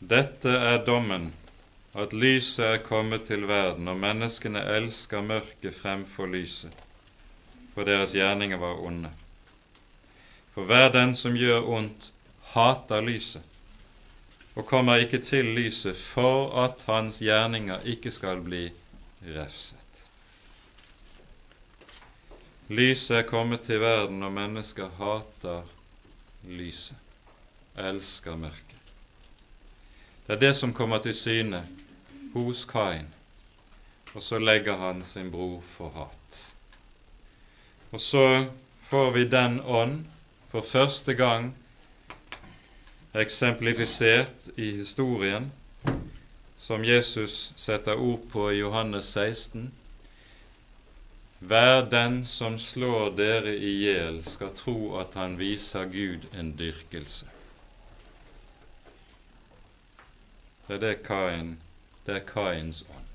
[0.00, 1.30] Dette er dommen,
[1.96, 6.72] at lyset er kommet til verden, og menneskene elsker mørket fremfor lyset,
[7.74, 9.10] for deres gjerninger var onde.
[10.52, 12.10] For hver den som gjør ondt,
[12.52, 13.42] hater lyset,
[14.56, 18.68] og kommer ikke til lyset for at hans gjerninger ikke skal bli
[19.36, 20.04] refset.
[22.68, 25.64] Lyset er kommet til verden, og mennesker hater
[26.44, 26.96] lyset,
[27.76, 28.80] elsker mørket.
[30.26, 31.64] Det er det som kommer til syne
[32.34, 33.06] hos Kain,
[34.14, 36.42] og så legger han sin bror for hat.
[37.92, 38.46] Og så
[38.90, 40.04] får vi den ånd
[40.50, 41.54] for første gang
[43.16, 45.52] eksemplifisert i historien,
[46.58, 49.72] som Jesus setter ord på i Johannes 16.
[51.38, 57.28] Hver den som slår dere i hjel, skal tro at han viser Gud en dyrkelse.
[60.66, 61.56] Det er det Kain,
[62.06, 63.06] det er Kains ånd.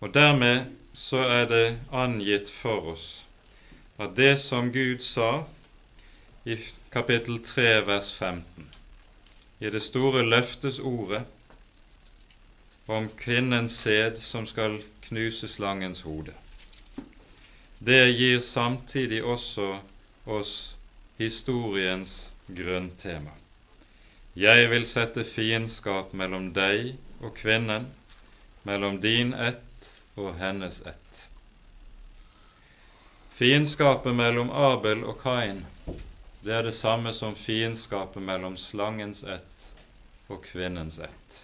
[0.00, 3.06] Og dermed så er det angitt for oss
[3.98, 5.44] at det som Gud sa
[6.44, 6.58] i
[6.92, 8.66] kapittel 3 vers 15,
[9.60, 11.22] i det store løftes ordet
[12.86, 16.34] om kvinnens sæd som skal knuse slangens hode,
[17.78, 19.78] det gir samtidig også
[20.26, 20.54] oss
[21.18, 23.32] historiens grunntema.
[24.36, 26.90] Jeg vil sette fiendskap mellom deg
[27.24, 27.86] og kvinnen,
[28.68, 29.86] mellom din ett
[30.20, 31.20] og hennes ett.
[33.32, 35.62] Fiendskapet mellom Abel og Kain,
[36.44, 39.70] det er det samme som fiendskapet mellom slangens ett
[40.28, 41.40] og kvinnens ett.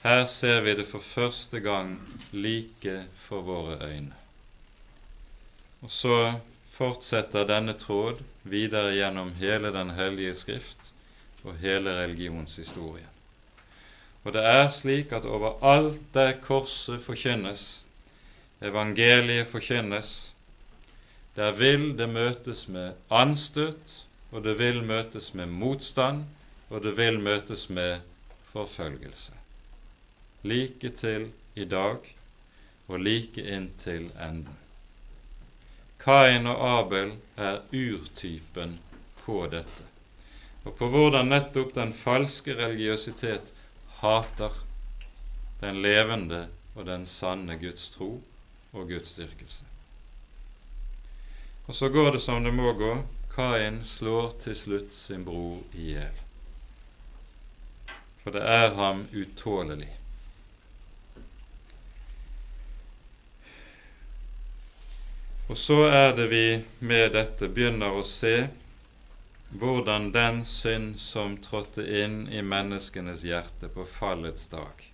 [0.00, 1.98] Her ser vi det for første gang
[2.32, 4.16] like for våre øyne.
[5.84, 6.16] Og så
[6.78, 10.89] fortsetter denne tråd videre gjennom hele Den hellige Skrift
[11.44, 13.08] og hele religionshistorien.
[14.24, 17.82] Og det er slik at overalt der korset forkynnes,
[18.62, 20.34] evangeliet forkynnes,
[21.36, 23.96] der vil det møtes med anstøt,
[24.30, 26.24] og det vil møtes med motstand,
[26.70, 28.00] og det vil møtes med
[28.52, 29.32] forfølgelse.
[30.42, 32.16] Like til i dag
[32.88, 34.56] og like inntil enden.
[36.00, 38.78] Kain og Abel er urtypen
[39.24, 39.89] på dette
[40.64, 43.52] og på hvordan nettopp den falske religiøsitet
[44.00, 44.56] hater
[45.60, 48.10] den levende og den sanne Guds tro
[48.72, 49.64] og Guds styrkelse.
[51.66, 52.94] Og så går det som det må gå.
[53.30, 56.16] Kain slår til slutt sin bror i hjel.
[58.22, 59.88] For det er ham utålelig.
[65.50, 66.44] Og så er det vi
[66.86, 68.34] med dette begynner å se
[69.50, 74.84] hvordan den synd som trådte inn i menneskenes hjerte på fallets dag,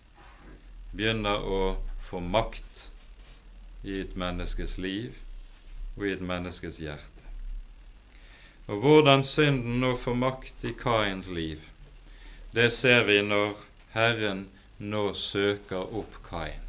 [0.97, 1.61] begynner å
[2.09, 2.87] få makt
[3.85, 5.13] i et menneskes liv
[5.97, 7.13] og i et menneskes hjerte.
[8.67, 11.61] Og hvordan synden nå får makt i Kains liv,
[12.57, 13.61] det ser vi når
[13.93, 14.47] Herren
[14.79, 16.65] nå søker opp Kain.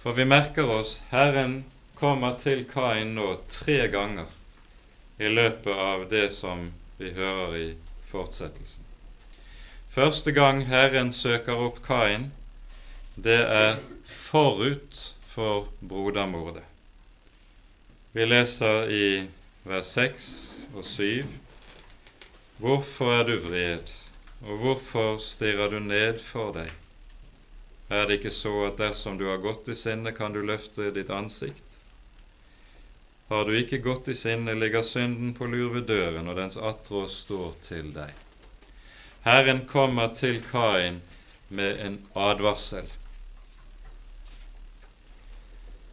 [0.00, 1.60] For vi merker oss Herren
[2.00, 4.32] kommer til Kain nå tre ganger
[5.22, 6.64] i løpet av det som
[6.98, 7.66] vi hører i
[8.10, 8.84] fortsettelsen.
[9.94, 12.30] Første gang Herren søker opp Kain,
[13.14, 15.00] det er forut
[15.34, 16.64] for brodermordet.
[18.12, 19.06] Vi leser i
[19.68, 20.28] vers 6
[20.74, 21.28] og 7.:
[22.58, 23.92] Hvorfor er du vred,
[24.42, 26.72] og hvorfor stirrer du ned for deg?
[27.92, 31.12] Er det ikke så at dersom du har gått i sinne, kan du løfte ditt
[31.12, 31.71] ansikt?
[33.32, 37.06] Har du ikke gått i sinne, ligger synden på lur ved døren, og dens attrå
[37.08, 38.10] står til deg.
[39.24, 40.98] Herren kommer til Kain
[41.48, 42.90] med en advarsel.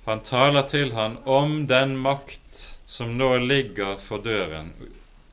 [0.10, 4.74] Han taler til han om den makt som nå ligger for døren.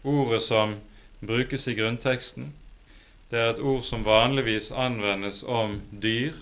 [0.06, 0.78] Ordet som
[1.26, 2.52] brukes i grunnteksten,
[3.32, 6.38] det er et ord som vanligvis anvendes om dyr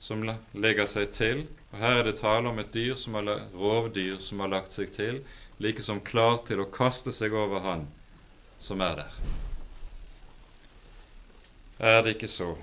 [0.00, 0.22] som
[0.52, 1.44] legger seg til.
[1.72, 4.92] Og Her er det tale om et dyr som har, rovdyr som har lagt seg
[4.94, 5.20] til,
[5.58, 7.86] like som klar til å kaste seg over han
[8.62, 9.20] som er der.
[11.78, 12.54] Er det ikke så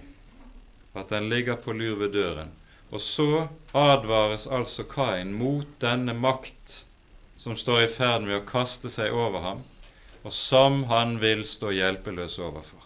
[0.96, 2.52] at den ligger på lur ved døren.
[2.92, 6.84] Og så advares altså Kain mot denne makt
[7.38, 9.64] som står i ferd med å kaste seg over ham,
[10.24, 12.86] og som han vil stå hjelpeløs overfor.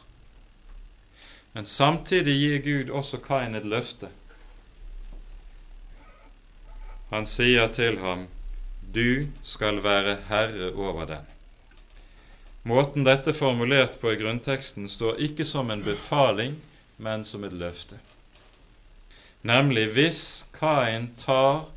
[1.54, 4.10] Men samtidig gir Gud også Kain et løfte.
[7.10, 8.28] Han sier til ham,
[8.94, 11.26] du skal være herre over den.
[12.70, 16.58] Måten dette er formulert på i grunnteksten, står ikke som en befaling,
[16.98, 17.98] men som et løfte.
[19.42, 20.22] Nemlig hvis
[20.54, 21.70] Kain tar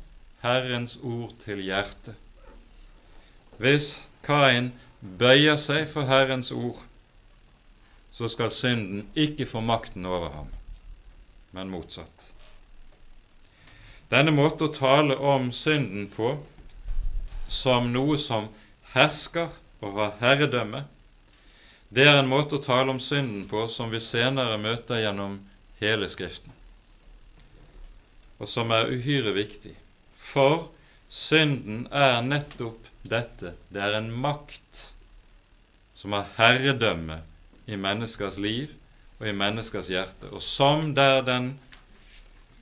[0.43, 2.17] Herrens ord til hjertet,
[3.57, 6.81] hvis Kain bøyer seg for Herrens ord,
[8.13, 10.51] så skal synden ikke få makten over ham,
[11.55, 12.32] men motsatt.
[14.13, 16.35] Denne måten å tale om synden på
[17.49, 18.45] som noe som
[18.93, 19.49] hersker
[19.81, 20.83] og har herredømme,
[21.93, 25.39] det er en måte å tale om synden på som vi senere møter gjennom
[25.81, 26.53] hele Skriften,
[28.37, 29.73] og som er uhyre viktig.
[30.33, 30.67] For
[31.09, 33.55] synden er nettopp dette.
[33.73, 34.85] Det er en makt
[35.97, 37.19] som har herredømme
[37.65, 38.69] i menneskers liv
[39.19, 41.53] og i menneskers hjerte, og som der den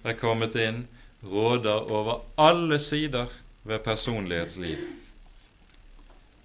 [0.08, 0.84] er kommet inn,
[1.24, 3.30] råder over alle sider
[3.64, 4.78] ved personlighetsliv.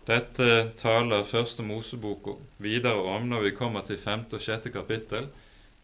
[0.06, 2.28] Dette taler Første Mosebok
[2.62, 5.26] videre om når vi kommer til femte og sjette kapittel.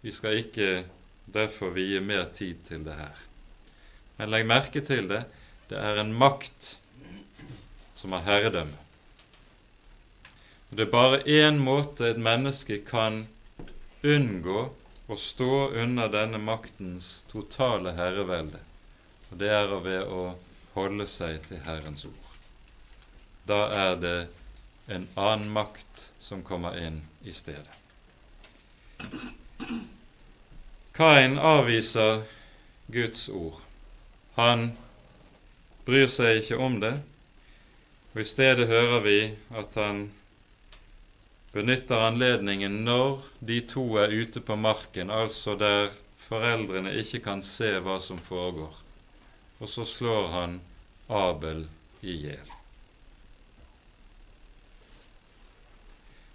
[0.02, 0.84] Vi skal ikke
[1.34, 3.24] derfor vie mer tid til det her.
[4.18, 5.24] Men legg merke til det.
[5.70, 6.76] Det er en makt
[7.98, 8.78] som har herredømme.
[10.72, 13.26] Det er bare én måte et menneske kan
[14.02, 14.60] unngå
[15.12, 18.60] å stå under denne maktens totale herrevelde,
[19.32, 20.26] og det er ved å
[20.76, 22.32] holde seg til Herrens ord
[23.48, 24.18] da er det
[24.86, 27.78] en annen makt som kommer inn i stedet.
[30.94, 32.22] Kain avviser
[32.92, 33.58] Guds ord.
[34.36, 34.70] Han
[35.86, 36.94] bryr seg ikke om det,
[38.12, 39.18] og i stedet hører vi
[39.58, 40.04] at han
[41.52, 45.90] benytter anledningen når de to er ute på marken, altså der
[46.28, 48.72] foreldrene ikke kan se hva som foregår,
[49.62, 50.60] og så slår han
[51.06, 51.68] Abel
[52.00, 52.48] i hjel.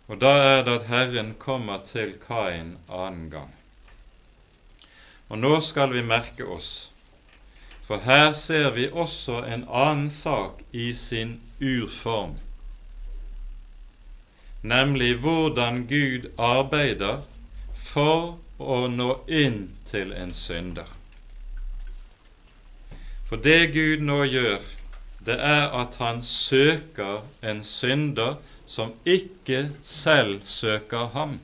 [0.08, 3.52] Og da er det at Herren kommer til Kain annen gang.
[5.28, 6.70] Og nå skal vi merke oss,
[7.84, 12.38] for her ser vi også en annen sak i sin urform,
[14.64, 17.26] nemlig hvordan Gud arbeider
[17.90, 20.97] for å nå inn til en synder.
[23.28, 24.62] For det Gud nå gjør,
[25.28, 31.40] det er at han søker en synder som ikke selv søker ham.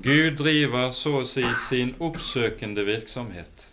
[0.00, 3.66] Gud driver så å si sin oppsøkende virksomhet.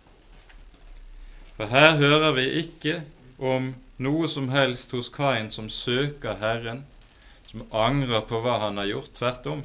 [1.56, 3.00] For her hører vi ikke
[3.40, 3.72] om
[4.04, 6.84] noe som helst hos Kain som søker Herren,
[7.48, 9.14] som angrer på hva han har gjort.
[9.16, 9.64] Tvert om.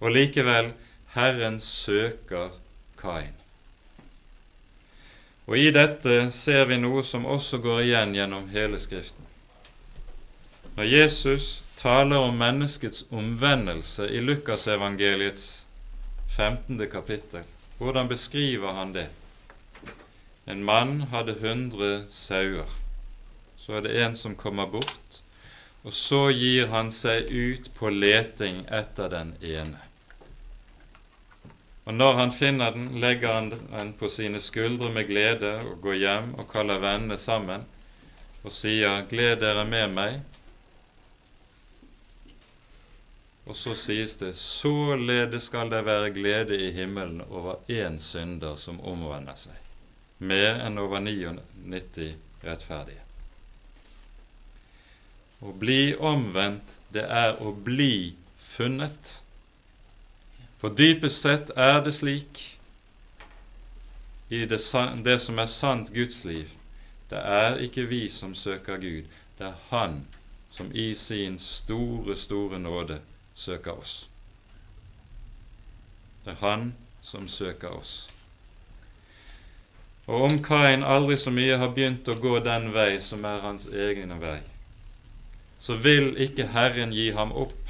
[0.00, 0.72] Og likevel
[1.14, 2.54] Herren søker
[2.96, 3.43] Kain.
[5.46, 9.26] Og i dette ser vi noe som også går igjen gjennom hele Skriften.
[10.76, 15.66] Når Jesus taler om menneskets omvendelse i Lukasevangeliets
[16.36, 16.80] 15.
[16.90, 17.44] kapittel,
[17.78, 19.06] hvordan beskriver han det?
[20.46, 22.70] En mann hadde hundre sauer.
[23.58, 25.20] Så er det en som kommer bort,
[25.84, 29.80] og så gir han seg ut på leting etter den ene.
[31.84, 35.98] Og når han finner den, legger han den på sine skuldre med glede og går
[36.00, 37.66] hjem og kaller vennene sammen
[38.44, 40.22] og sier, Gled dere med meg,
[43.44, 48.78] Og så sies det således skal det være glede i himmelen over én synder som
[48.80, 49.56] omvender seg,
[50.18, 52.06] mer enn over 99
[52.44, 53.02] rettferdige.
[55.44, 58.14] Å bli omvendt, det er å bli
[58.54, 59.12] funnet.
[60.64, 62.38] For dypest sett er det slik
[64.32, 64.58] i det,
[65.04, 66.48] det som er sant Guds liv,
[67.10, 69.04] Det er ikke vi som søker Gud,
[69.38, 70.06] det er Han
[70.50, 72.96] som i sin store, store nåde
[73.34, 74.08] søker oss.
[76.24, 78.08] Det er Han som søker oss.
[80.06, 83.68] Og om Kain aldri så mye har begynt å gå den vei som er hans
[83.68, 84.40] egen vei,
[85.60, 87.63] så vil ikke Herren gi ham opp,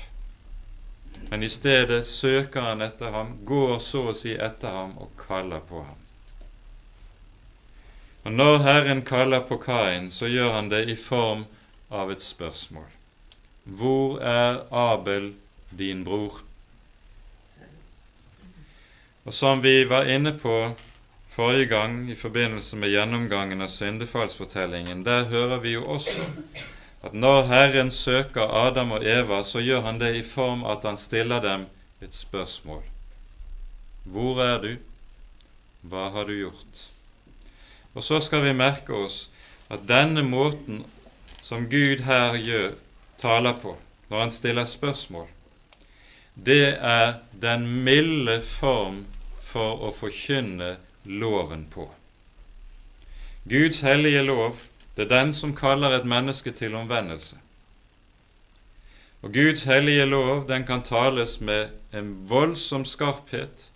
[1.31, 5.62] men i stedet søker han etter ham, går så å si etter ham og kaller
[5.69, 6.01] på ham.
[8.25, 11.45] Og Når Herren kaller på Kain, så gjør han det i form
[11.91, 12.87] av et spørsmål.
[13.65, 15.33] Hvor er Abel,
[15.71, 16.41] din bror?
[19.25, 20.57] Og som vi var inne på
[21.35, 26.29] forrige gang i forbindelse med gjennomgangen av syndefallsfortellingen, der hører vi jo også
[27.05, 30.97] at når Herren søker Adam og Eva, så gjør han det i form at han
[30.97, 31.67] stiller dem
[32.01, 32.83] et spørsmål.
[34.05, 34.73] Hvor er du?
[35.85, 36.83] Hva har du gjort?
[37.95, 39.29] Og så skal vi merke oss
[39.69, 40.85] at denne måten
[41.45, 42.73] som Gud her gjør,
[43.21, 43.77] taler på
[44.09, 45.29] når han stiller spørsmål,
[46.35, 49.05] det er den milde form
[49.45, 50.75] for å forkynne
[51.05, 51.87] loven på.
[53.49, 54.59] Guds hellige lov,
[54.95, 57.39] det er den som kaller et menneske til omvendelse.
[59.25, 63.69] Og Guds hellige lov, den kan tales med en voldsom skarphet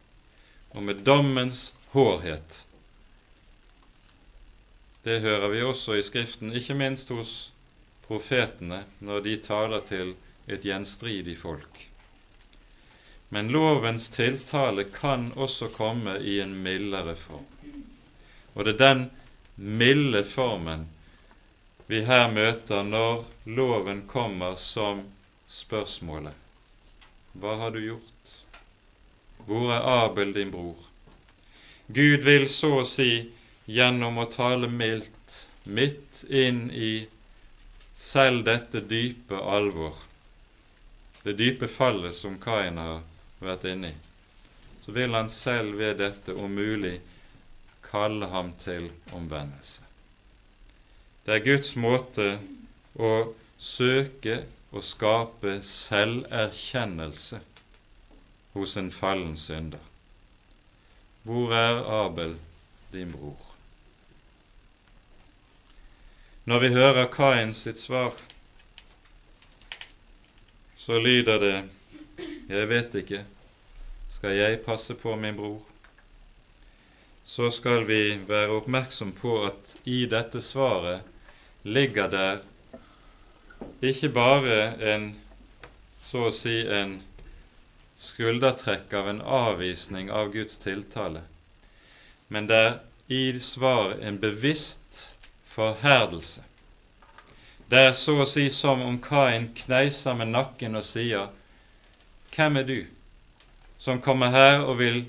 [0.71, 2.64] og med dommens hårhet.
[5.05, 7.51] Det hører vi også i Skriften, ikke minst hos
[8.07, 10.14] profetene når de taler til
[10.49, 11.81] et gjenstridig folk.
[13.31, 17.49] Men lovens tiltale kan også komme i en mildere form.
[18.55, 19.11] Og det er den
[19.57, 20.87] milde formen
[21.89, 23.24] vi her møter når
[23.59, 25.01] loven kommer som
[25.49, 26.34] spørsmålet.
[27.41, 28.34] Hva har du gjort?
[29.49, 30.76] Hvor er Abel, din bror?
[31.86, 33.11] Gud vil så å si
[33.64, 37.09] gjennom å tale mildt midt inn i
[37.95, 39.97] selv dette dype alvor,
[41.24, 43.01] det dype fallet som Kain har
[43.41, 43.99] vært inne i,
[44.84, 46.99] så vil han selv ved dette om mulig
[47.89, 49.88] kalle ham til omvendelse.
[51.29, 52.26] Det er Guds måte
[52.97, 53.09] å
[53.61, 54.39] søke
[54.72, 57.41] å skape selverkjennelse
[58.55, 59.83] hos en fallen synder.
[61.29, 62.33] Hvor er Abel,
[62.95, 63.51] din bror?
[66.49, 68.16] Når vi hører Kain sitt svar,
[70.81, 71.53] så lyder det
[72.55, 73.20] jeg vet ikke.
[74.16, 75.61] Skal jeg passe på min bror?
[77.29, 81.18] Så skal vi være oppmerksom på at i dette svaret
[81.62, 82.38] ligger der
[83.82, 84.59] ikke bare
[84.92, 85.09] en
[86.09, 86.98] så å si en
[87.98, 91.22] skuldertrekk av en avvisning av Guds tiltale,
[92.28, 92.76] men det er
[93.09, 95.09] i svaret en bevisst
[95.54, 96.44] forherdelse.
[97.68, 101.28] Det er så å si som om Kain kneiser med nakken og sier
[102.32, 102.78] hvem er du
[103.82, 105.02] som kommer her og vil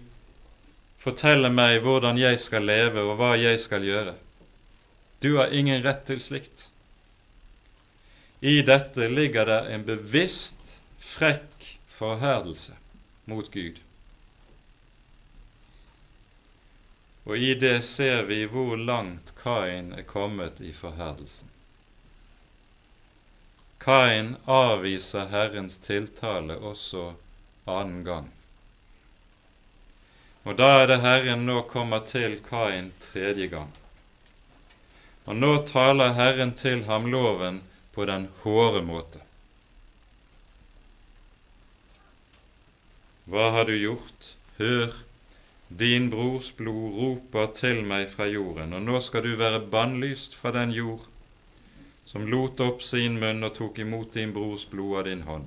[0.99, 4.15] fortelle meg hvordan jeg skal leve og hva jeg skal gjøre?
[5.19, 6.69] Du har ingen rett til slikt.
[8.39, 11.65] I dette ligger det en bevisst frekk
[11.97, 12.77] forherdelse
[13.27, 13.81] mot Gud.
[17.27, 21.51] Og i det ser vi hvor langt Kain er kommet i forherdelsen.
[23.79, 27.11] Kain avviser Herrens tiltale også
[27.69, 28.31] annen gang.
[30.47, 33.75] Og da er det Herren nå kommer til Kain tredje gang.
[35.29, 37.61] Og nå taler Herren til ham loven
[37.93, 39.21] på den hårde måte.
[43.29, 44.31] Hva har du gjort?
[44.57, 44.95] Hør,
[45.69, 50.51] din brors blod roper til meg fra jorden, og nå skal du være bannlyst fra
[50.55, 51.05] den jord
[52.09, 55.45] som lot opp sin munn og tok imot din brors blod av din hånd.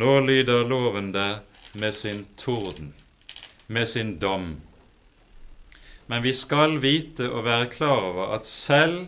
[0.00, 1.42] Nå lyder loven der
[1.82, 2.94] med sin torden,
[3.66, 4.54] med sin dom.
[6.10, 9.04] Men vi skal vite og være klar over at selv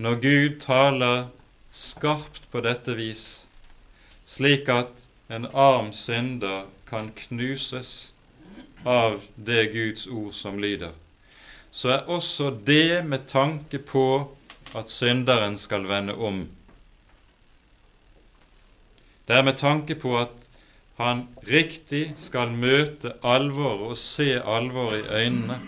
[0.00, 1.26] når Gud taler
[1.72, 3.24] skarpt på dette vis,
[4.24, 8.12] slik at en arm synder kan knuses
[8.88, 10.96] av det Guds ord som lyder,
[11.70, 14.06] så er også det med tanke på
[14.74, 16.46] at synderen skal vende om.
[19.28, 20.41] Det er med tanke på at
[21.02, 25.58] han riktig skal møte alvoret og se alvoret i øynene,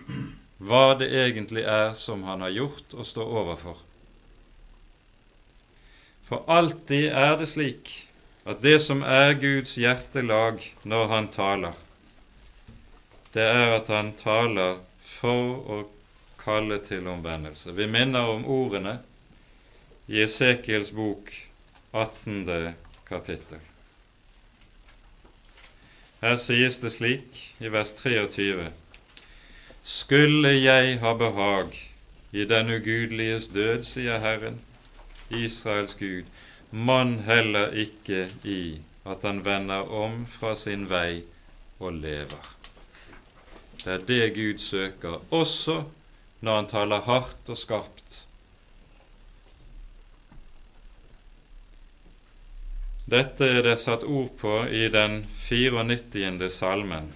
[0.64, 3.80] hva det egentlig er som han har gjort og står overfor.
[6.28, 7.90] For alltid er det slik
[8.48, 11.74] at det som er Guds hjertelag når han taler,
[13.34, 15.78] det er at han taler for å
[16.44, 17.72] kalle til omvendelse.
[17.76, 18.98] Vi minner om ordene
[20.06, 21.32] i Esekiels bok
[21.92, 22.74] 18.
[23.08, 23.73] kapittel.
[26.24, 28.70] Her sies det slik i vers 23.:
[29.84, 31.74] Skulle jeg ha behag
[32.32, 34.56] i den ugudeliges død, sier Herren,
[35.28, 36.30] Israels Gud,
[36.70, 41.20] mann heller ikke i at han vender om fra sin vei
[41.78, 42.48] og lever.
[43.84, 45.82] Det er det Gud søker, også
[46.40, 48.23] når han taler hardt og skarpt.
[53.04, 56.46] Dette er det satt ord på i den 94.
[56.48, 57.10] salmen,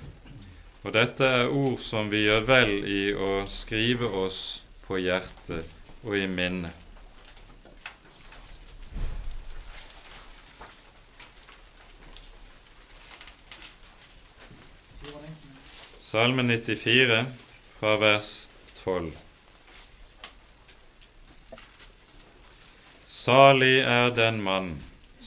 [0.84, 4.40] og dette er ord som vi gjør vel i å skrive oss
[4.84, 5.64] på hjertet
[6.04, 6.76] og i minnet.
[16.08, 17.22] Salme 94
[17.78, 18.28] fra vers
[18.84, 19.08] 12.
[23.08, 24.70] Salig er den mann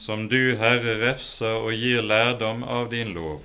[0.02, 3.42] som du, Herre, refser og gir lærdom av din lov,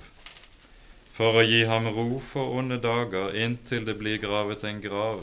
[1.13, 5.19] for å gi ham ro for onde dager inntil det blir gravet en grav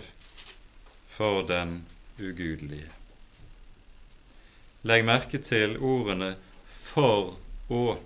[1.16, 1.80] for den
[2.22, 2.86] ugudelige.
[4.86, 7.34] Legg merke til ordene 'for
[7.70, 7.98] å'.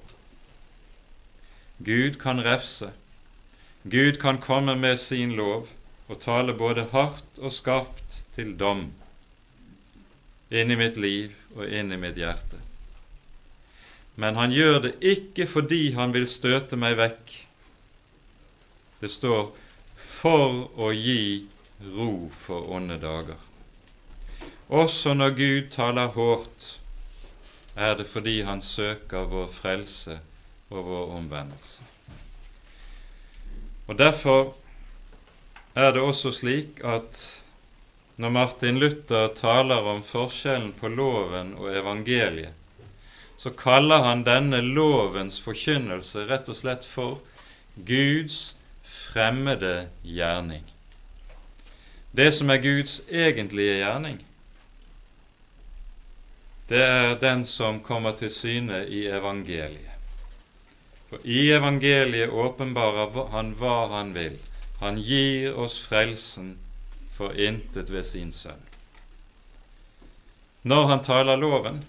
[1.84, 2.92] Gud kan refse,
[3.84, 5.68] Gud kan komme med sin lov
[6.08, 8.88] og tale både hardt og skarpt til dom
[10.50, 12.67] inn i mitt liv og inn i mitt hjerte.
[14.18, 17.34] Men han gjør det ikke fordi han vil støte meg vekk.
[18.98, 19.52] Det står
[19.94, 21.46] 'for å gi
[21.94, 23.44] ro for onde dager'.
[24.68, 26.66] Også når Gud taler hårdt,
[27.76, 30.18] er det fordi han søker vår frelse
[30.70, 31.84] og vår omvendelse.
[33.86, 34.54] Og Derfor
[35.74, 37.42] er det også slik at
[38.16, 42.52] når Martin Luther taler om forskjellen på loven og evangeliet,
[43.38, 47.20] så kaller han denne lovens forkynnelse rett og slett for
[47.86, 50.64] Guds fremmede gjerning.
[52.10, 54.18] Det som er Guds egentlige gjerning,
[56.68, 59.94] det er den som kommer til syne i evangeliet.
[61.08, 64.34] For i evangeliet åpenbarer han hva han vil.
[64.82, 66.56] Han gir oss frelsen
[67.16, 68.60] for intet ved sin sønn.
[70.62, 71.80] Når han taler loven,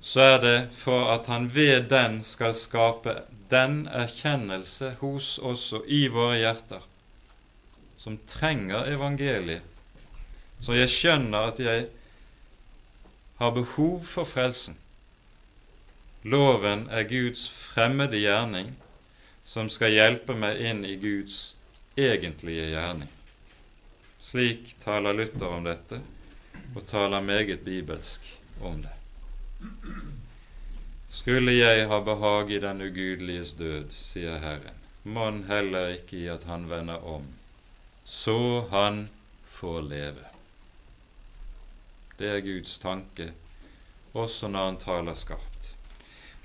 [0.00, 3.16] så er det for at han ved den skal skape
[3.50, 6.84] den erkjennelse hos oss og i våre hjerter
[7.98, 9.62] som trenger evangeliet,
[10.62, 11.88] så jeg skjønner at jeg
[13.40, 14.76] har behov for frelsen,
[16.22, 18.72] Loven er Guds fremmede gjerning
[19.46, 21.54] som skal hjelpe meg inn i Guds
[21.96, 23.08] egentlige gjerning.
[24.20, 26.02] Slik taler Luther om dette,
[26.74, 28.26] og taler meget bibelsk
[28.60, 28.97] om det.
[31.10, 36.44] Skulle jeg ha behag i den ugudeliges død, sier Herren, mon heller ikke i at
[36.46, 37.24] han vender om,
[38.04, 38.38] så
[38.70, 39.06] han
[39.58, 40.26] får leve.
[42.18, 43.32] Det er Guds tanke,
[44.14, 45.74] også når han taler skarpt.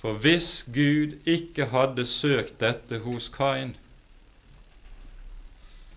[0.01, 3.75] For hvis Gud ikke hadde søkt dette hos Kain,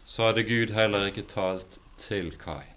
[0.07, 2.76] så hadde Gud heller ikke talt til Kain.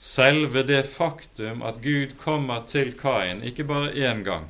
[0.00, 4.46] Selve det faktum at Gud kommer til Kain ikke bare én gang,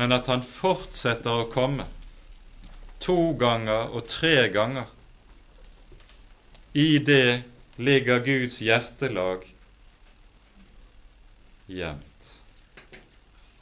[0.00, 1.84] men at han fortsetter å komme
[3.04, 4.88] to ganger og tre ganger,
[6.72, 7.42] i det
[7.76, 9.44] ligger Guds hjertelag
[11.68, 12.32] gjemt.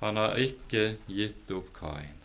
[0.04, 2.19] Han har ikke gitt opp Kain.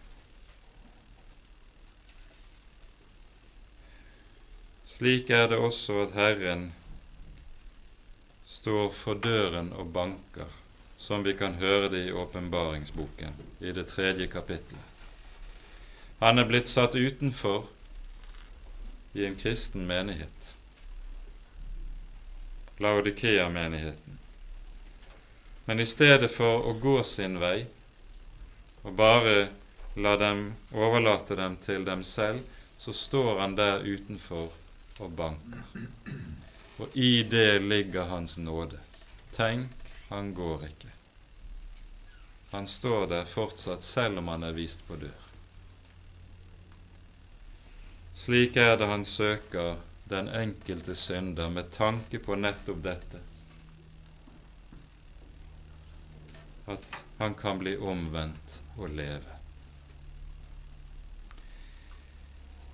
[4.95, 6.69] Slik er det også at Herren
[8.47, 10.47] står for døren og banker,
[10.97, 14.93] som vi kan høre det i åpenbaringsboken i det tredje kapittelet.
[16.23, 17.67] Han er blitt satt utenfor
[19.19, 20.55] i en kristen menighet,
[22.79, 24.19] Laudikea-menigheten.
[25.65, 27.65] Men i stedet for å gå sin vei
[28.85, 29.39] og bare
[29.95, 32.47] la dem overlate dem til dem selv,
[32.79, 34.53] så står han der utenfor
[34.99, 35.63] og banker.
[36.77, 38.79] Og i det ligger Hans nåde.
[39.35, 39.71] Tenk,
[40.09, 40.91] han går ikke.
[42.51, 45.21] Han står der fortsatt, selv om han er vist på dør.
[48.15, 49.75] Slik er det han søker
[50.09, 53.23] den enkelte synder med tanke på nettopp dette
[56.65, 59.34] at han kan bli omvendt og leve.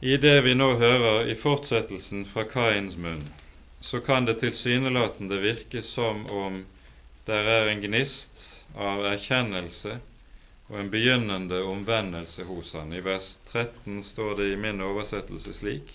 [0.03, 3.21] I det vi nå hører i fortsettelsen fra Kains munn,
[3.85, 6.63] så kan det tilsynelatende virke som om
[7.27, 8.41] der er en gnist
[8.73, 9.99] av erkjennelse
[10.71, 12.93] og en begynnende omvendelse hos han.
[12.97, 15.93] I vers 13 står det i min oversettelse slik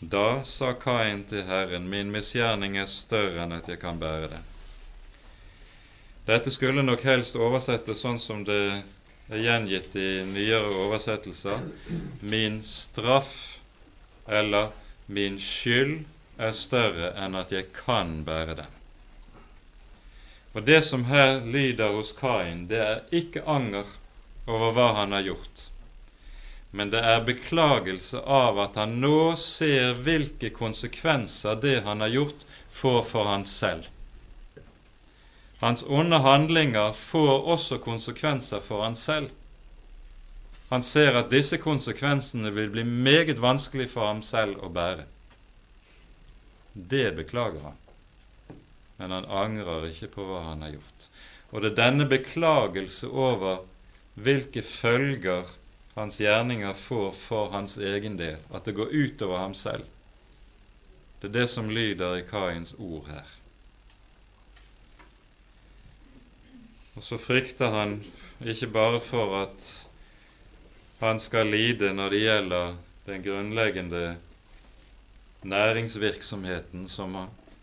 [0.00, 4.44] Da sa Kain til Herren, min misgjerning er større enn at jeg kan bære det.
[6.32, 8.62] Dette skulle nok helst oversettes sånn som det
[9.28, 11.60] er gjengitt i nyere oversettelser.
[12.20, 13.58] Min straff
[14.28, 14.70] eller
[15.06, 16.02] min skyld
[16.38, 18.74] er større enn at jeg kan bære den.
[20.56, 23.86] Og Det som her lyder hos Kain, det er ikke anger
[24.48, 25.64] over hva han har gjort,
[26.70, 32.42] men det er beklagelse av at han nå ser hvilke konsekvenser det han har gjort,
[32.80, 33.86] får for han selv.
[35.60, 39.30] Hans onde handlinger får også konsekvenser for han selv.
[40.68, 45.06] Han ser at disse konsekvensene vil bli meget vanskelig for ham selv å bære.
[46.74, 47.78] Det beklager han,
[48.98, 51.08] men han angrer ikke på hva han har gjort.
[51.50, 53.64] Og det er denne beklagelse over
[54.14, 55.48] hvilke følger
[55.96, 59.88] hans gjerninger får for hans egen del, at det går utover ham selv.
[61.18, 63.37] Det er det som lyder i Kains ord her.
[66.98, 67.92] Og så frykter han
[68.42, 69.66] ikke bare for at
[70.98, 72.72] han skal lide når det gjelder
[73.06, 74.00] den grunnleggende
[75.46, 77.14] næringsvirksomheten som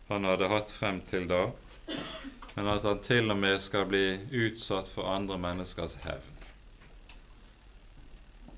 [0.07, 1.41] han hadde hatt frem til da,
[2.55, 4.05] men at han til og med skal bli
[4.45, 6.31] utsatt for andre menneskers hevn.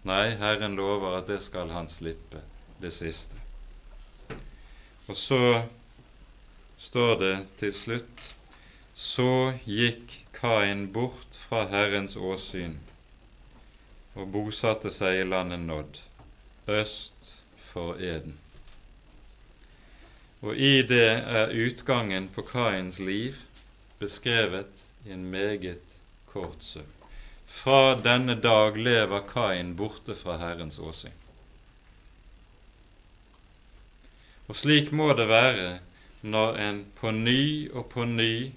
[0.06, 2.44] Nei, Herren lover at det skal han slippe,
[2.86, 3.34] det siste.
[5.10, 5.42] Og så
[6.86, 8.30] står det til slutt
[8.94, 9.32] så
[9.66, 12.76] gikk Kain bort fra Herrens åsyn
[14.18, 15.98] og bosatte seg i landet Nådd,
[16.70, 17.32] øst
[17.72, 18.38] for Eden.
[20.46, 21.10] Og i det
[21.40, 23.38] er utgangen på Kains liv
[24.00, 25.96] beskrevet i en meget
[26.30, 26.86] kort sum.
[27.48, 31.18] Fra denne dag lever Kain borte fra Herrens åsyn.
[34.48, 35.80] Og slik må det være
[36.22, 38.52] når en på ny og på ny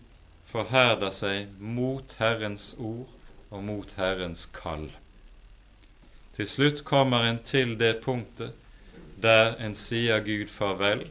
[0.50, 3.10] forherder seg mot Herrens ord
[3.50, 4.88] og mot Herrens kall.
[6.36, 8.56] Til slutt kommer en til det punktet
[9.22, 11.04] der en sier Gud farvel,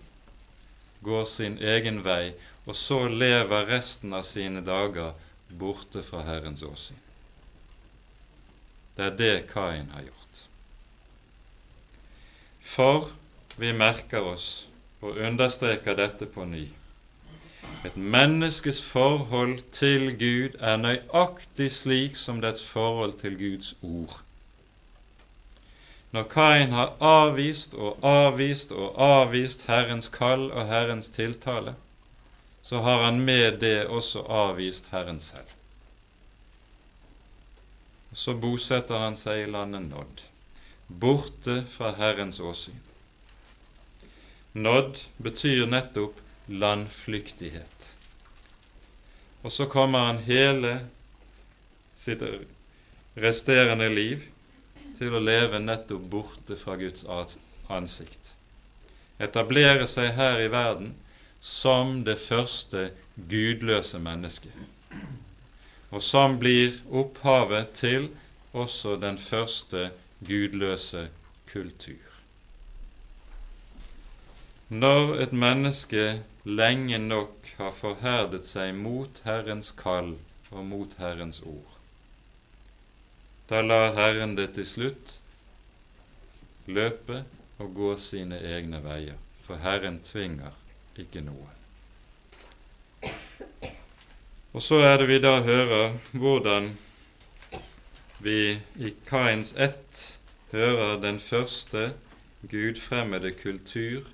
[1.06, 2.34] går sin egen vei,
[2.66, 5.14] og så lever resten av sine dager
[5.62, 6.98] borte fra Herrens åsyn.
[8.98, 10.42] Det er det Kain har gjort.
[12.74, 13.08] For
[13.62, 14.50] vi merker oss
[15.00, 16.66] og understreker dette på ny
[17.86, 24.18] et menneskes forhold til Gud er nøyaktig slik som dets forhold til Guds ord.
[26.12, 31.76] Når Kain har avvist og avvist og avvist Herrens kall og Herrens tiltale,
[32.64, 35.56] så har han med det også avvist Herren selv.
[38.14, 40.24] Så bosetter han seg i landet Nodd,
[40.90, 42.82] borte fra Herrens åsyn.
[44.54, 46.18] Nådd betyr nettopp
[46.50, 47.96] landflyktighet.
[49.42, 50.80] Og så kommer han hele
[51.96, 52.24] sitt
[53.20, 54.26] resterende liv
[55.00, 57.06] til å leve nettopp borte fra Guds
[57.70, 58.34] ansikt.
[59.20, 60.94] Etablere seg her i verden
[61.44, 62.90] som det første
[63.32, 64.56] gudløse mennesket,
[65.92, 68.10] og som blir opphavet til
[68.52, 69.90] også den første
[70.28, 71.08] gudløse
[71.52, 72.06] kultur.
[74.70, 76.04] Når et menneske
[76.50, 80.16] lenge nok har forherdet seg mot Herrens kall
[80.50, 81.78] og mot Herrens ord,
[83.50, 85.16] da lar Herren det til slutt
[86.70, 87.24] løpe
[87.60, 90.54] og gå sine egne veier, for Herren tvinger
[91.02, 91.50] ikke noe.
[94.54, 96.72] Og så er det vi da hører hvordan
[98.26, 98.40] vi
[98.82, 100.06] i Kains ett
[100.52, 101.92] hører den første
[102.50, 104.08] gudfremmede kultur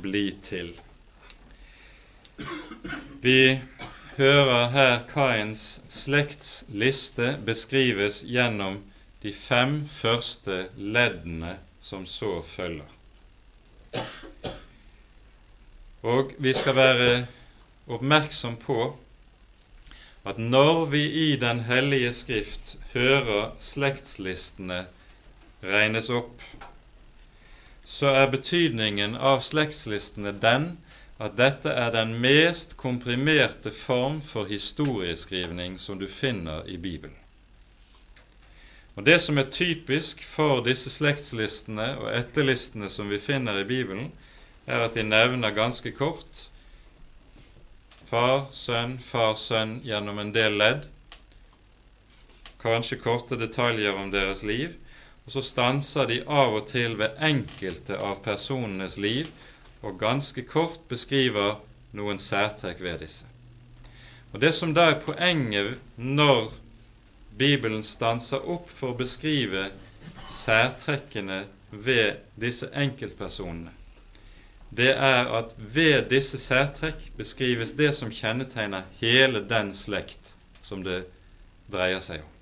[0.00, 0.74] bli til.
[3.22, 3.60] Vi
[4.16, 8.80] hører her Kains slektsliste beskrives gjennom
[9.22, 12.90] de fem første leddene som så følger.
[16.02, 17.12] Og vi skal være
[17.86, 18.80] oppmerksom på
[20.26, 24.86] at når vi i Den hellige Skrift hører slektslistene
[25.62, 26.42] regnes opp,
[27.84, 30.72] så er betydningen av slektslistene den
[31.18, 37.16] at dette er den mest komprimerte form for historieskrivning som du finner i Bibelen.
[38.94, 44.12] Og Det som er typisk for disse slektslistene og etterlistene som vi finner i Bibelen,
[44.66, 46.46] er at de nevner ganske kort
[48.14, 50.84] far, sønn, far, sønn gjennom en del ledd,
[52.62, 54.76] kanskje korte detaljer om deres liv,
[55.24, 59.30] og så stanser de av og til ved enkelte av personenes liv
[59.84, 61.60] og ganske kort beskriver
[61.94, 63.26] noen særtrekk ved disse.
[64.32, 66.50] Og Det som da er poenget når
[67.38, 69.68] Bibelen stanser opp for å beskrive
[70.30, 73.70] særtrekkene ved disse enkeltpersonene,
[74.74, 80.34] det er at ved disse særtrekk beskrives det som kjennetegner hele den slekt
[80.66, 81.04] som det
[81.70, 82.32] dreier seg om.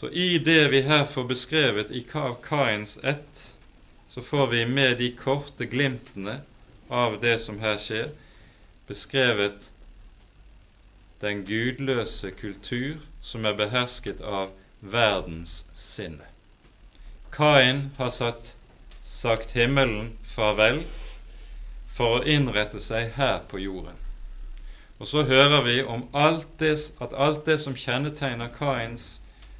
[0.00, 3.55] Så i det vi her får beskrevet i Kains ett,
[4.16, 6.38] så får vi med de korte glimtene
[6.88, 8.06] av det som her skjer,
[8.88, 9.66] beskrevet
[11.20, 16.24] den gudløse kultur som er behersket av verdens sinne.
[17.36, 18.54] Kain har satt,
[19.04, 20.80] sagt himmelen farvel
[21.92, 24.00] for å innrette seg her på jorden.
[24.96, 29.18] Og så hører vi om alt det, at alt det som kjennetegner Kains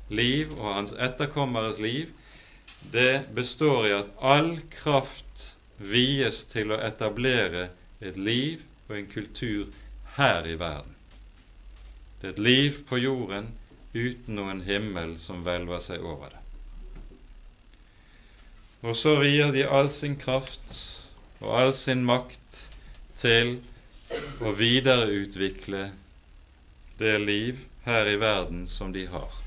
[0.09, 2.09] liv og hans etterkommeres liv,
[2.93, 7.69] det består i at all kraft vies til å etablere
[8.01, 9.67] et liv og en kultur
[10.17, 10.93] her i verden.
[12.21, 13.51] Det er et liv på jorden
[13.95, 16.43] uten noen himmel som hvelver seg over det.
[18.87, 20.77] Og så rier de all sin kraft
[21.41, 22.61] og all sin makt
[23.19, 23.57] til
[24.45, 25.89] å videreutvikle
[27.01, 29.46] det liv her i verden som de har.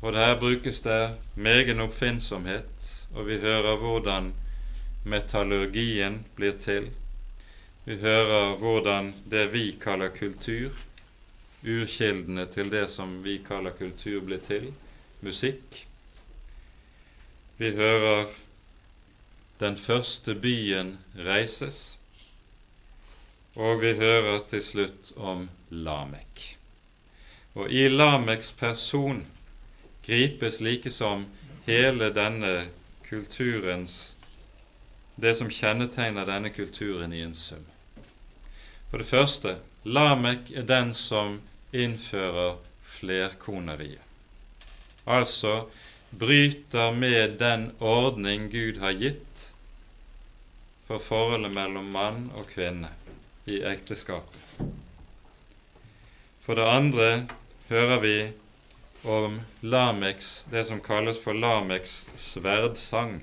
[0.00, 4.32] Og der brukes det megen oppfinnsomhet, og vi hører hvordan
[5.04, 6.90] metallurgien blir til.
[7.84, 10.70] Vi hører hvordan det vi kaller kultur,
[11.64, 14.68] urkildene til det som vi kaller kultur, blir til.
[15.20, 15.80] Musikk.
[17.58, 18.28] Vi hører
[19.58, 20.92] den første byen
[21.26, 21.98] reises,
[23.56, 26.44] og vi hører til slutt om Lamek.
[27.58, 29.24] Og i Lameks person
[30.08, 31.26] gripes likesom
[31.66, 32.52] hele denne
[33.08, 34.16] kulturens
[35.20, 37.64] det som kjennetegner denne kulturen i en sum.
[38.88, 41.38] For det første Lamek er den som
[41.76, 42.56] innfører
[42.98, 44.00] flerkoneriet.
[45.04, 45.68] Altså
[46.10, 49.44] bryter med den ordning Gud har gitt
[50.88, 52.90] for forholdet mellom mann og kvinne
[53.48, 54.64] i ekteskapet.
[56.44, 57.08] For det andre
[57.68, 58.16] hører vi
[59.02, 63.20] om Lameks, det som kalles for Lameks sverdsang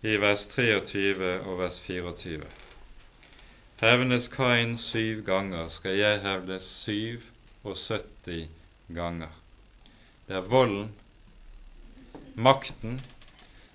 [0.00, 2.46] i vers 23 og vers 24.
[3.80, 7.26] Hevnes Kain syv ganger, skal jeg hevdes syv
[7.64, 8.48] og 70
[8.94, 9.32] ganger.
[10.28, 10.92] Det er volden,
[12.34, 13.00] makten,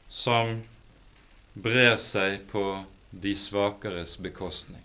[0.09, 0.61] som
[1.55, 2.63] brer seg på
[3.11, 4.83] de svakeres bekostning.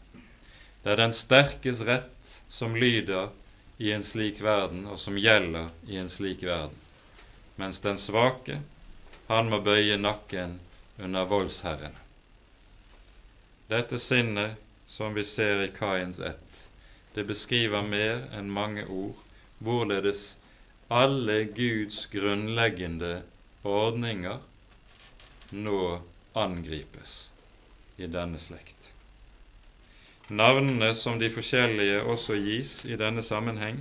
[0.83, 3.31] Det er den sterkes rett som lyder
[3.81, 6.77] i en slik verden, og som gjelder i en slik verden,
[7.57, 8.59] mens den svake,
[9.31, 10.59] han må bøye nakken
[11.01, 11.97] under voldsherrene.
[13.73, 14.61] Dette sinnet
[14.91, 16.61] som vi ser i Kains ett,
[17.15, 19.17] det beskriver mer enn mange ord
[19.65, 20.25] hvorledes
[20.91, 23.23] alle Guds grunnleggende
[23.63, 24.41] ordninger
[25.51, 25.83] nå
[26.45, 27.17] angripes
[27.97, 28.80] i denne slekt.
[30.31, 33.81] Navnene som de forskjellige også gis i denne sammenheng,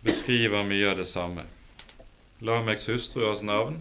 [0.00, 1.44] beskriver mye av det samme.
[2.40, 3.76] Lameks hustruers navn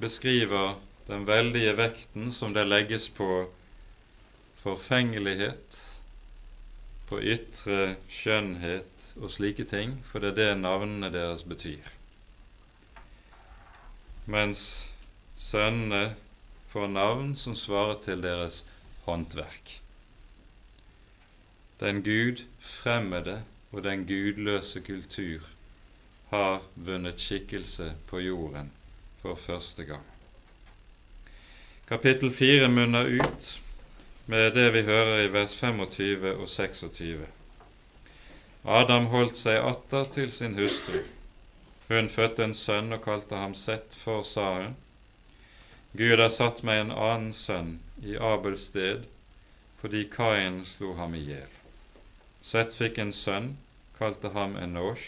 [0.00, 0.78] beskriver
[1.10, 3.28] den veldige vekten som det legges på
[4.62, 5.76] forfengelighet,
[7.12, 11.84] på ytre skjønnhet og slike ting, for det er det navnene deres betyr.
[14.24, 14.64] Mens
[15.36, 16.14] sønnene
[16.72, 18.62] får navn som svarer til deres
[19.04, 19.83] håndverk.
[21.80, 25.40] Den Gud fremmede og den gudløse kultur
[26.30, 28.70] har vunnet skikkelse på jorden
[29.22, 30.04] for første gang.
[31.88, 33.48] Kapittel 4 munner ut
[34.26, 37.26] med det vi hører i vers 25 og 26.
[38.64, 41.02] Adam holdt seg atter til sin hustru.
[41.88, 44.76] Hun fødte en sønn og kalte ham Sett, for, sa hun.
[45.98, 49.04] Gud har satt meg en annen sønn i Abels sted,
[49.82, 51.63] fordi Kain slo ham i hjel.
[52.44, 53.54] Sett fikk en sønn,
[53.98, 55.04] kalte ham Enosh.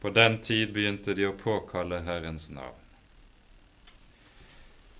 [0.00, 2.78] På den tid begynte de å påkalle Herrens navn.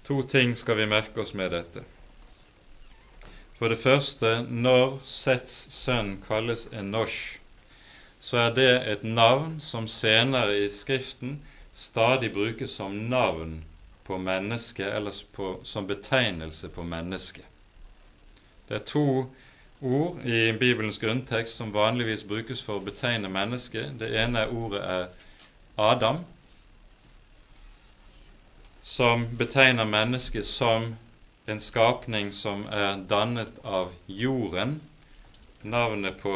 [0.09, 1.85] To ting skal vi merke oss med dette.
[3.61, 4.33] For det første,
[4.67, 7.39] når Sets sønn kalles Enosh,
[8.21, 11.39] så er det et navn som senere i Skriften
[11.75, 13.61] stadig brukes som navn
[14.05, 17.47] på mennesket, eller på, som betegnelse på mennesket.
[18.69, 19.07] Det er to
[19.85, 23.99] ord i Bibelens grunntekst som vanligvis brukes for å betegne mennesket.
[24.01, 25.07] Det ene ordet er
[25.77, 26.23] Adam,
[28.83, 30.95] som betegner mennesket som
[31.47, 34.79] en skapning som er dannet av jorden.
[35.63, 36.35] Navnet på,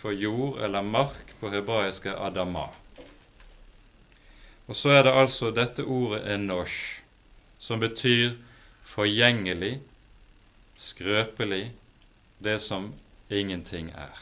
[0.00, 2.68] for jord eller mark på hebraisk er Adama.
[4.68, 7.00] Og så er det altså dette ordet enosh,
[7.58, 8.36] som betyr
[8.86, 9.78] forgjengelig,
[10.78, 11.70] skrøpelig,
[12.40, 12.92] det som
[13.28, 14.18] ingenting er.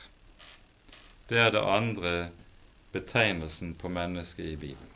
[1.29, 2.29] Det er det andre
[2.93, 4.95] betegnelsen på mennesket i Bibelen.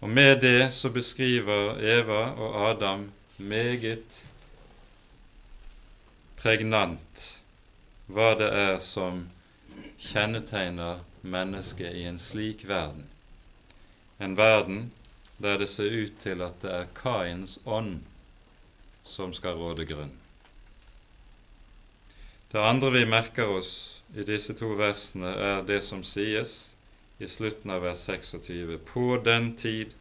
[0.00, 4.26] Og med det så beskriver Eva og Adam meget
[6.36, 7.22] pregnant
[8.06, 9.22] hva det er som
[9.98, 13.06] kjennetegner mennesket i en slik verden.
[14.20, 14.90] En verden
[15.38, 18.02] der det ser ut til at det er Kains ånd
[19.04, 20.12] som skal råde grunn.
[22.52, 23.72] Det andre vi merker oss
[24.14, 26.74] i disse to versene, er det som sies
[27.18, 28.78] i slutten av vers 26.
[28.92, 29.94] På den tid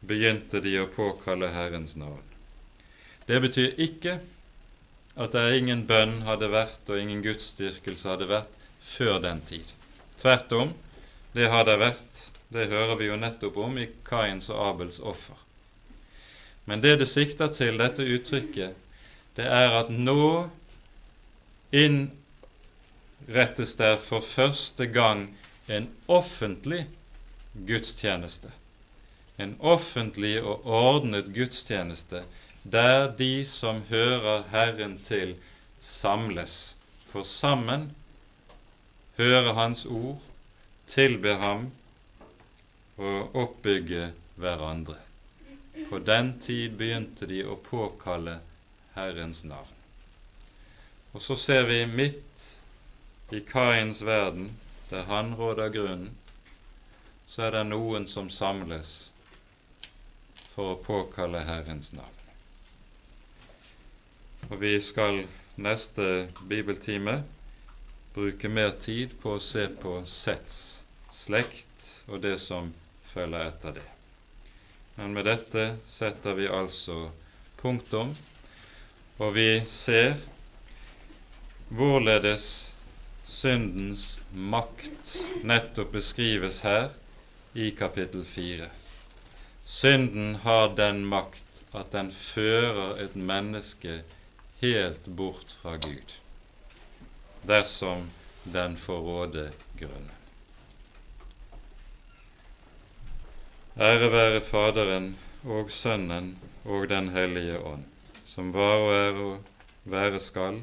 [0.00, 2.24] begynte de å påkalle Herrens navn.
[3.26, 4.18] Det betyr ikke
[5.18, 9.74] at det er ingen bønn hadde vært og ingen gudsdyrkelse hadde vært før den tid.
[10.22, 10.70] Tvert om,
[11.34, 12.22] det har det vært.
[12.48, 15.36] Det hører vi jo nettopp om i Kains og Abels offer.
[16.64, 18.76] Men det det sikter til, dette uttrykket,
[19.36, 20.48] det er at nå
[21.72, 22.12] innrettes
[23.76, 25.38] der for første gang
[25.68, 26.86] en offentlig
[27.66, 28.50] gudstjeneste.
[29.38, 32.24] En offentlig og ordnet gudstjeneste
[32.62, 35.36] der de som hører Herren til,
[35.78, 36.76] samles
[37.12, 37.90] for sammen
[39.18, 40.20] høre Hans ord,
[40.86, 41.70] tilbe Ham
[42.96, 44.96] og oppbygge hverandre.
[45.88, 48.38] På den tid begynte de å påkalle
[48.94, 49.77] Herrens navn.
[51.12, 52.46] Og så ser vi midt
[53.32, 54.50] i Kains verden,
[54.90, 56.16] der han råder grunnen,
[57.26, 59.10] så er det noen som samles
[60.54, 62.14] for å påkalle Herrens navn.
[64.48, 65.22] Og vi skal
[65.60, 67.18] neste bibeltime
[68.14, 70.58] bruke mer tid på å se på Sets
[71.12, 72.72] slekt og det som
[73.12, 73.86] følger etter det.
[74.96, 77.10] Men med dette setter vi altså
[77.60, 78.14] punktum,
[79.18, 80.16] og vi ser
[81.68, 82.74] hvorledes
[83.28, 86.88] syndens makt nettopp beskrives her
[87.52, 88.68] i kapittel 4.
[89.64, 93.98] Synden har den makt at den fører et menneske
[94.62, 96.14] helt bort fra Gud,
[97.46, 98.08] dersom
[98.48, 100.14] den får råde grunnen.
[103.78, 105.12] Ære være Faderen
[105.44, 106.32] og Sønnen
[106.64, 107.84] og Den hellige ånd,
[108.26, 109.38] som var og er og
[109.84, 110.62] være skal,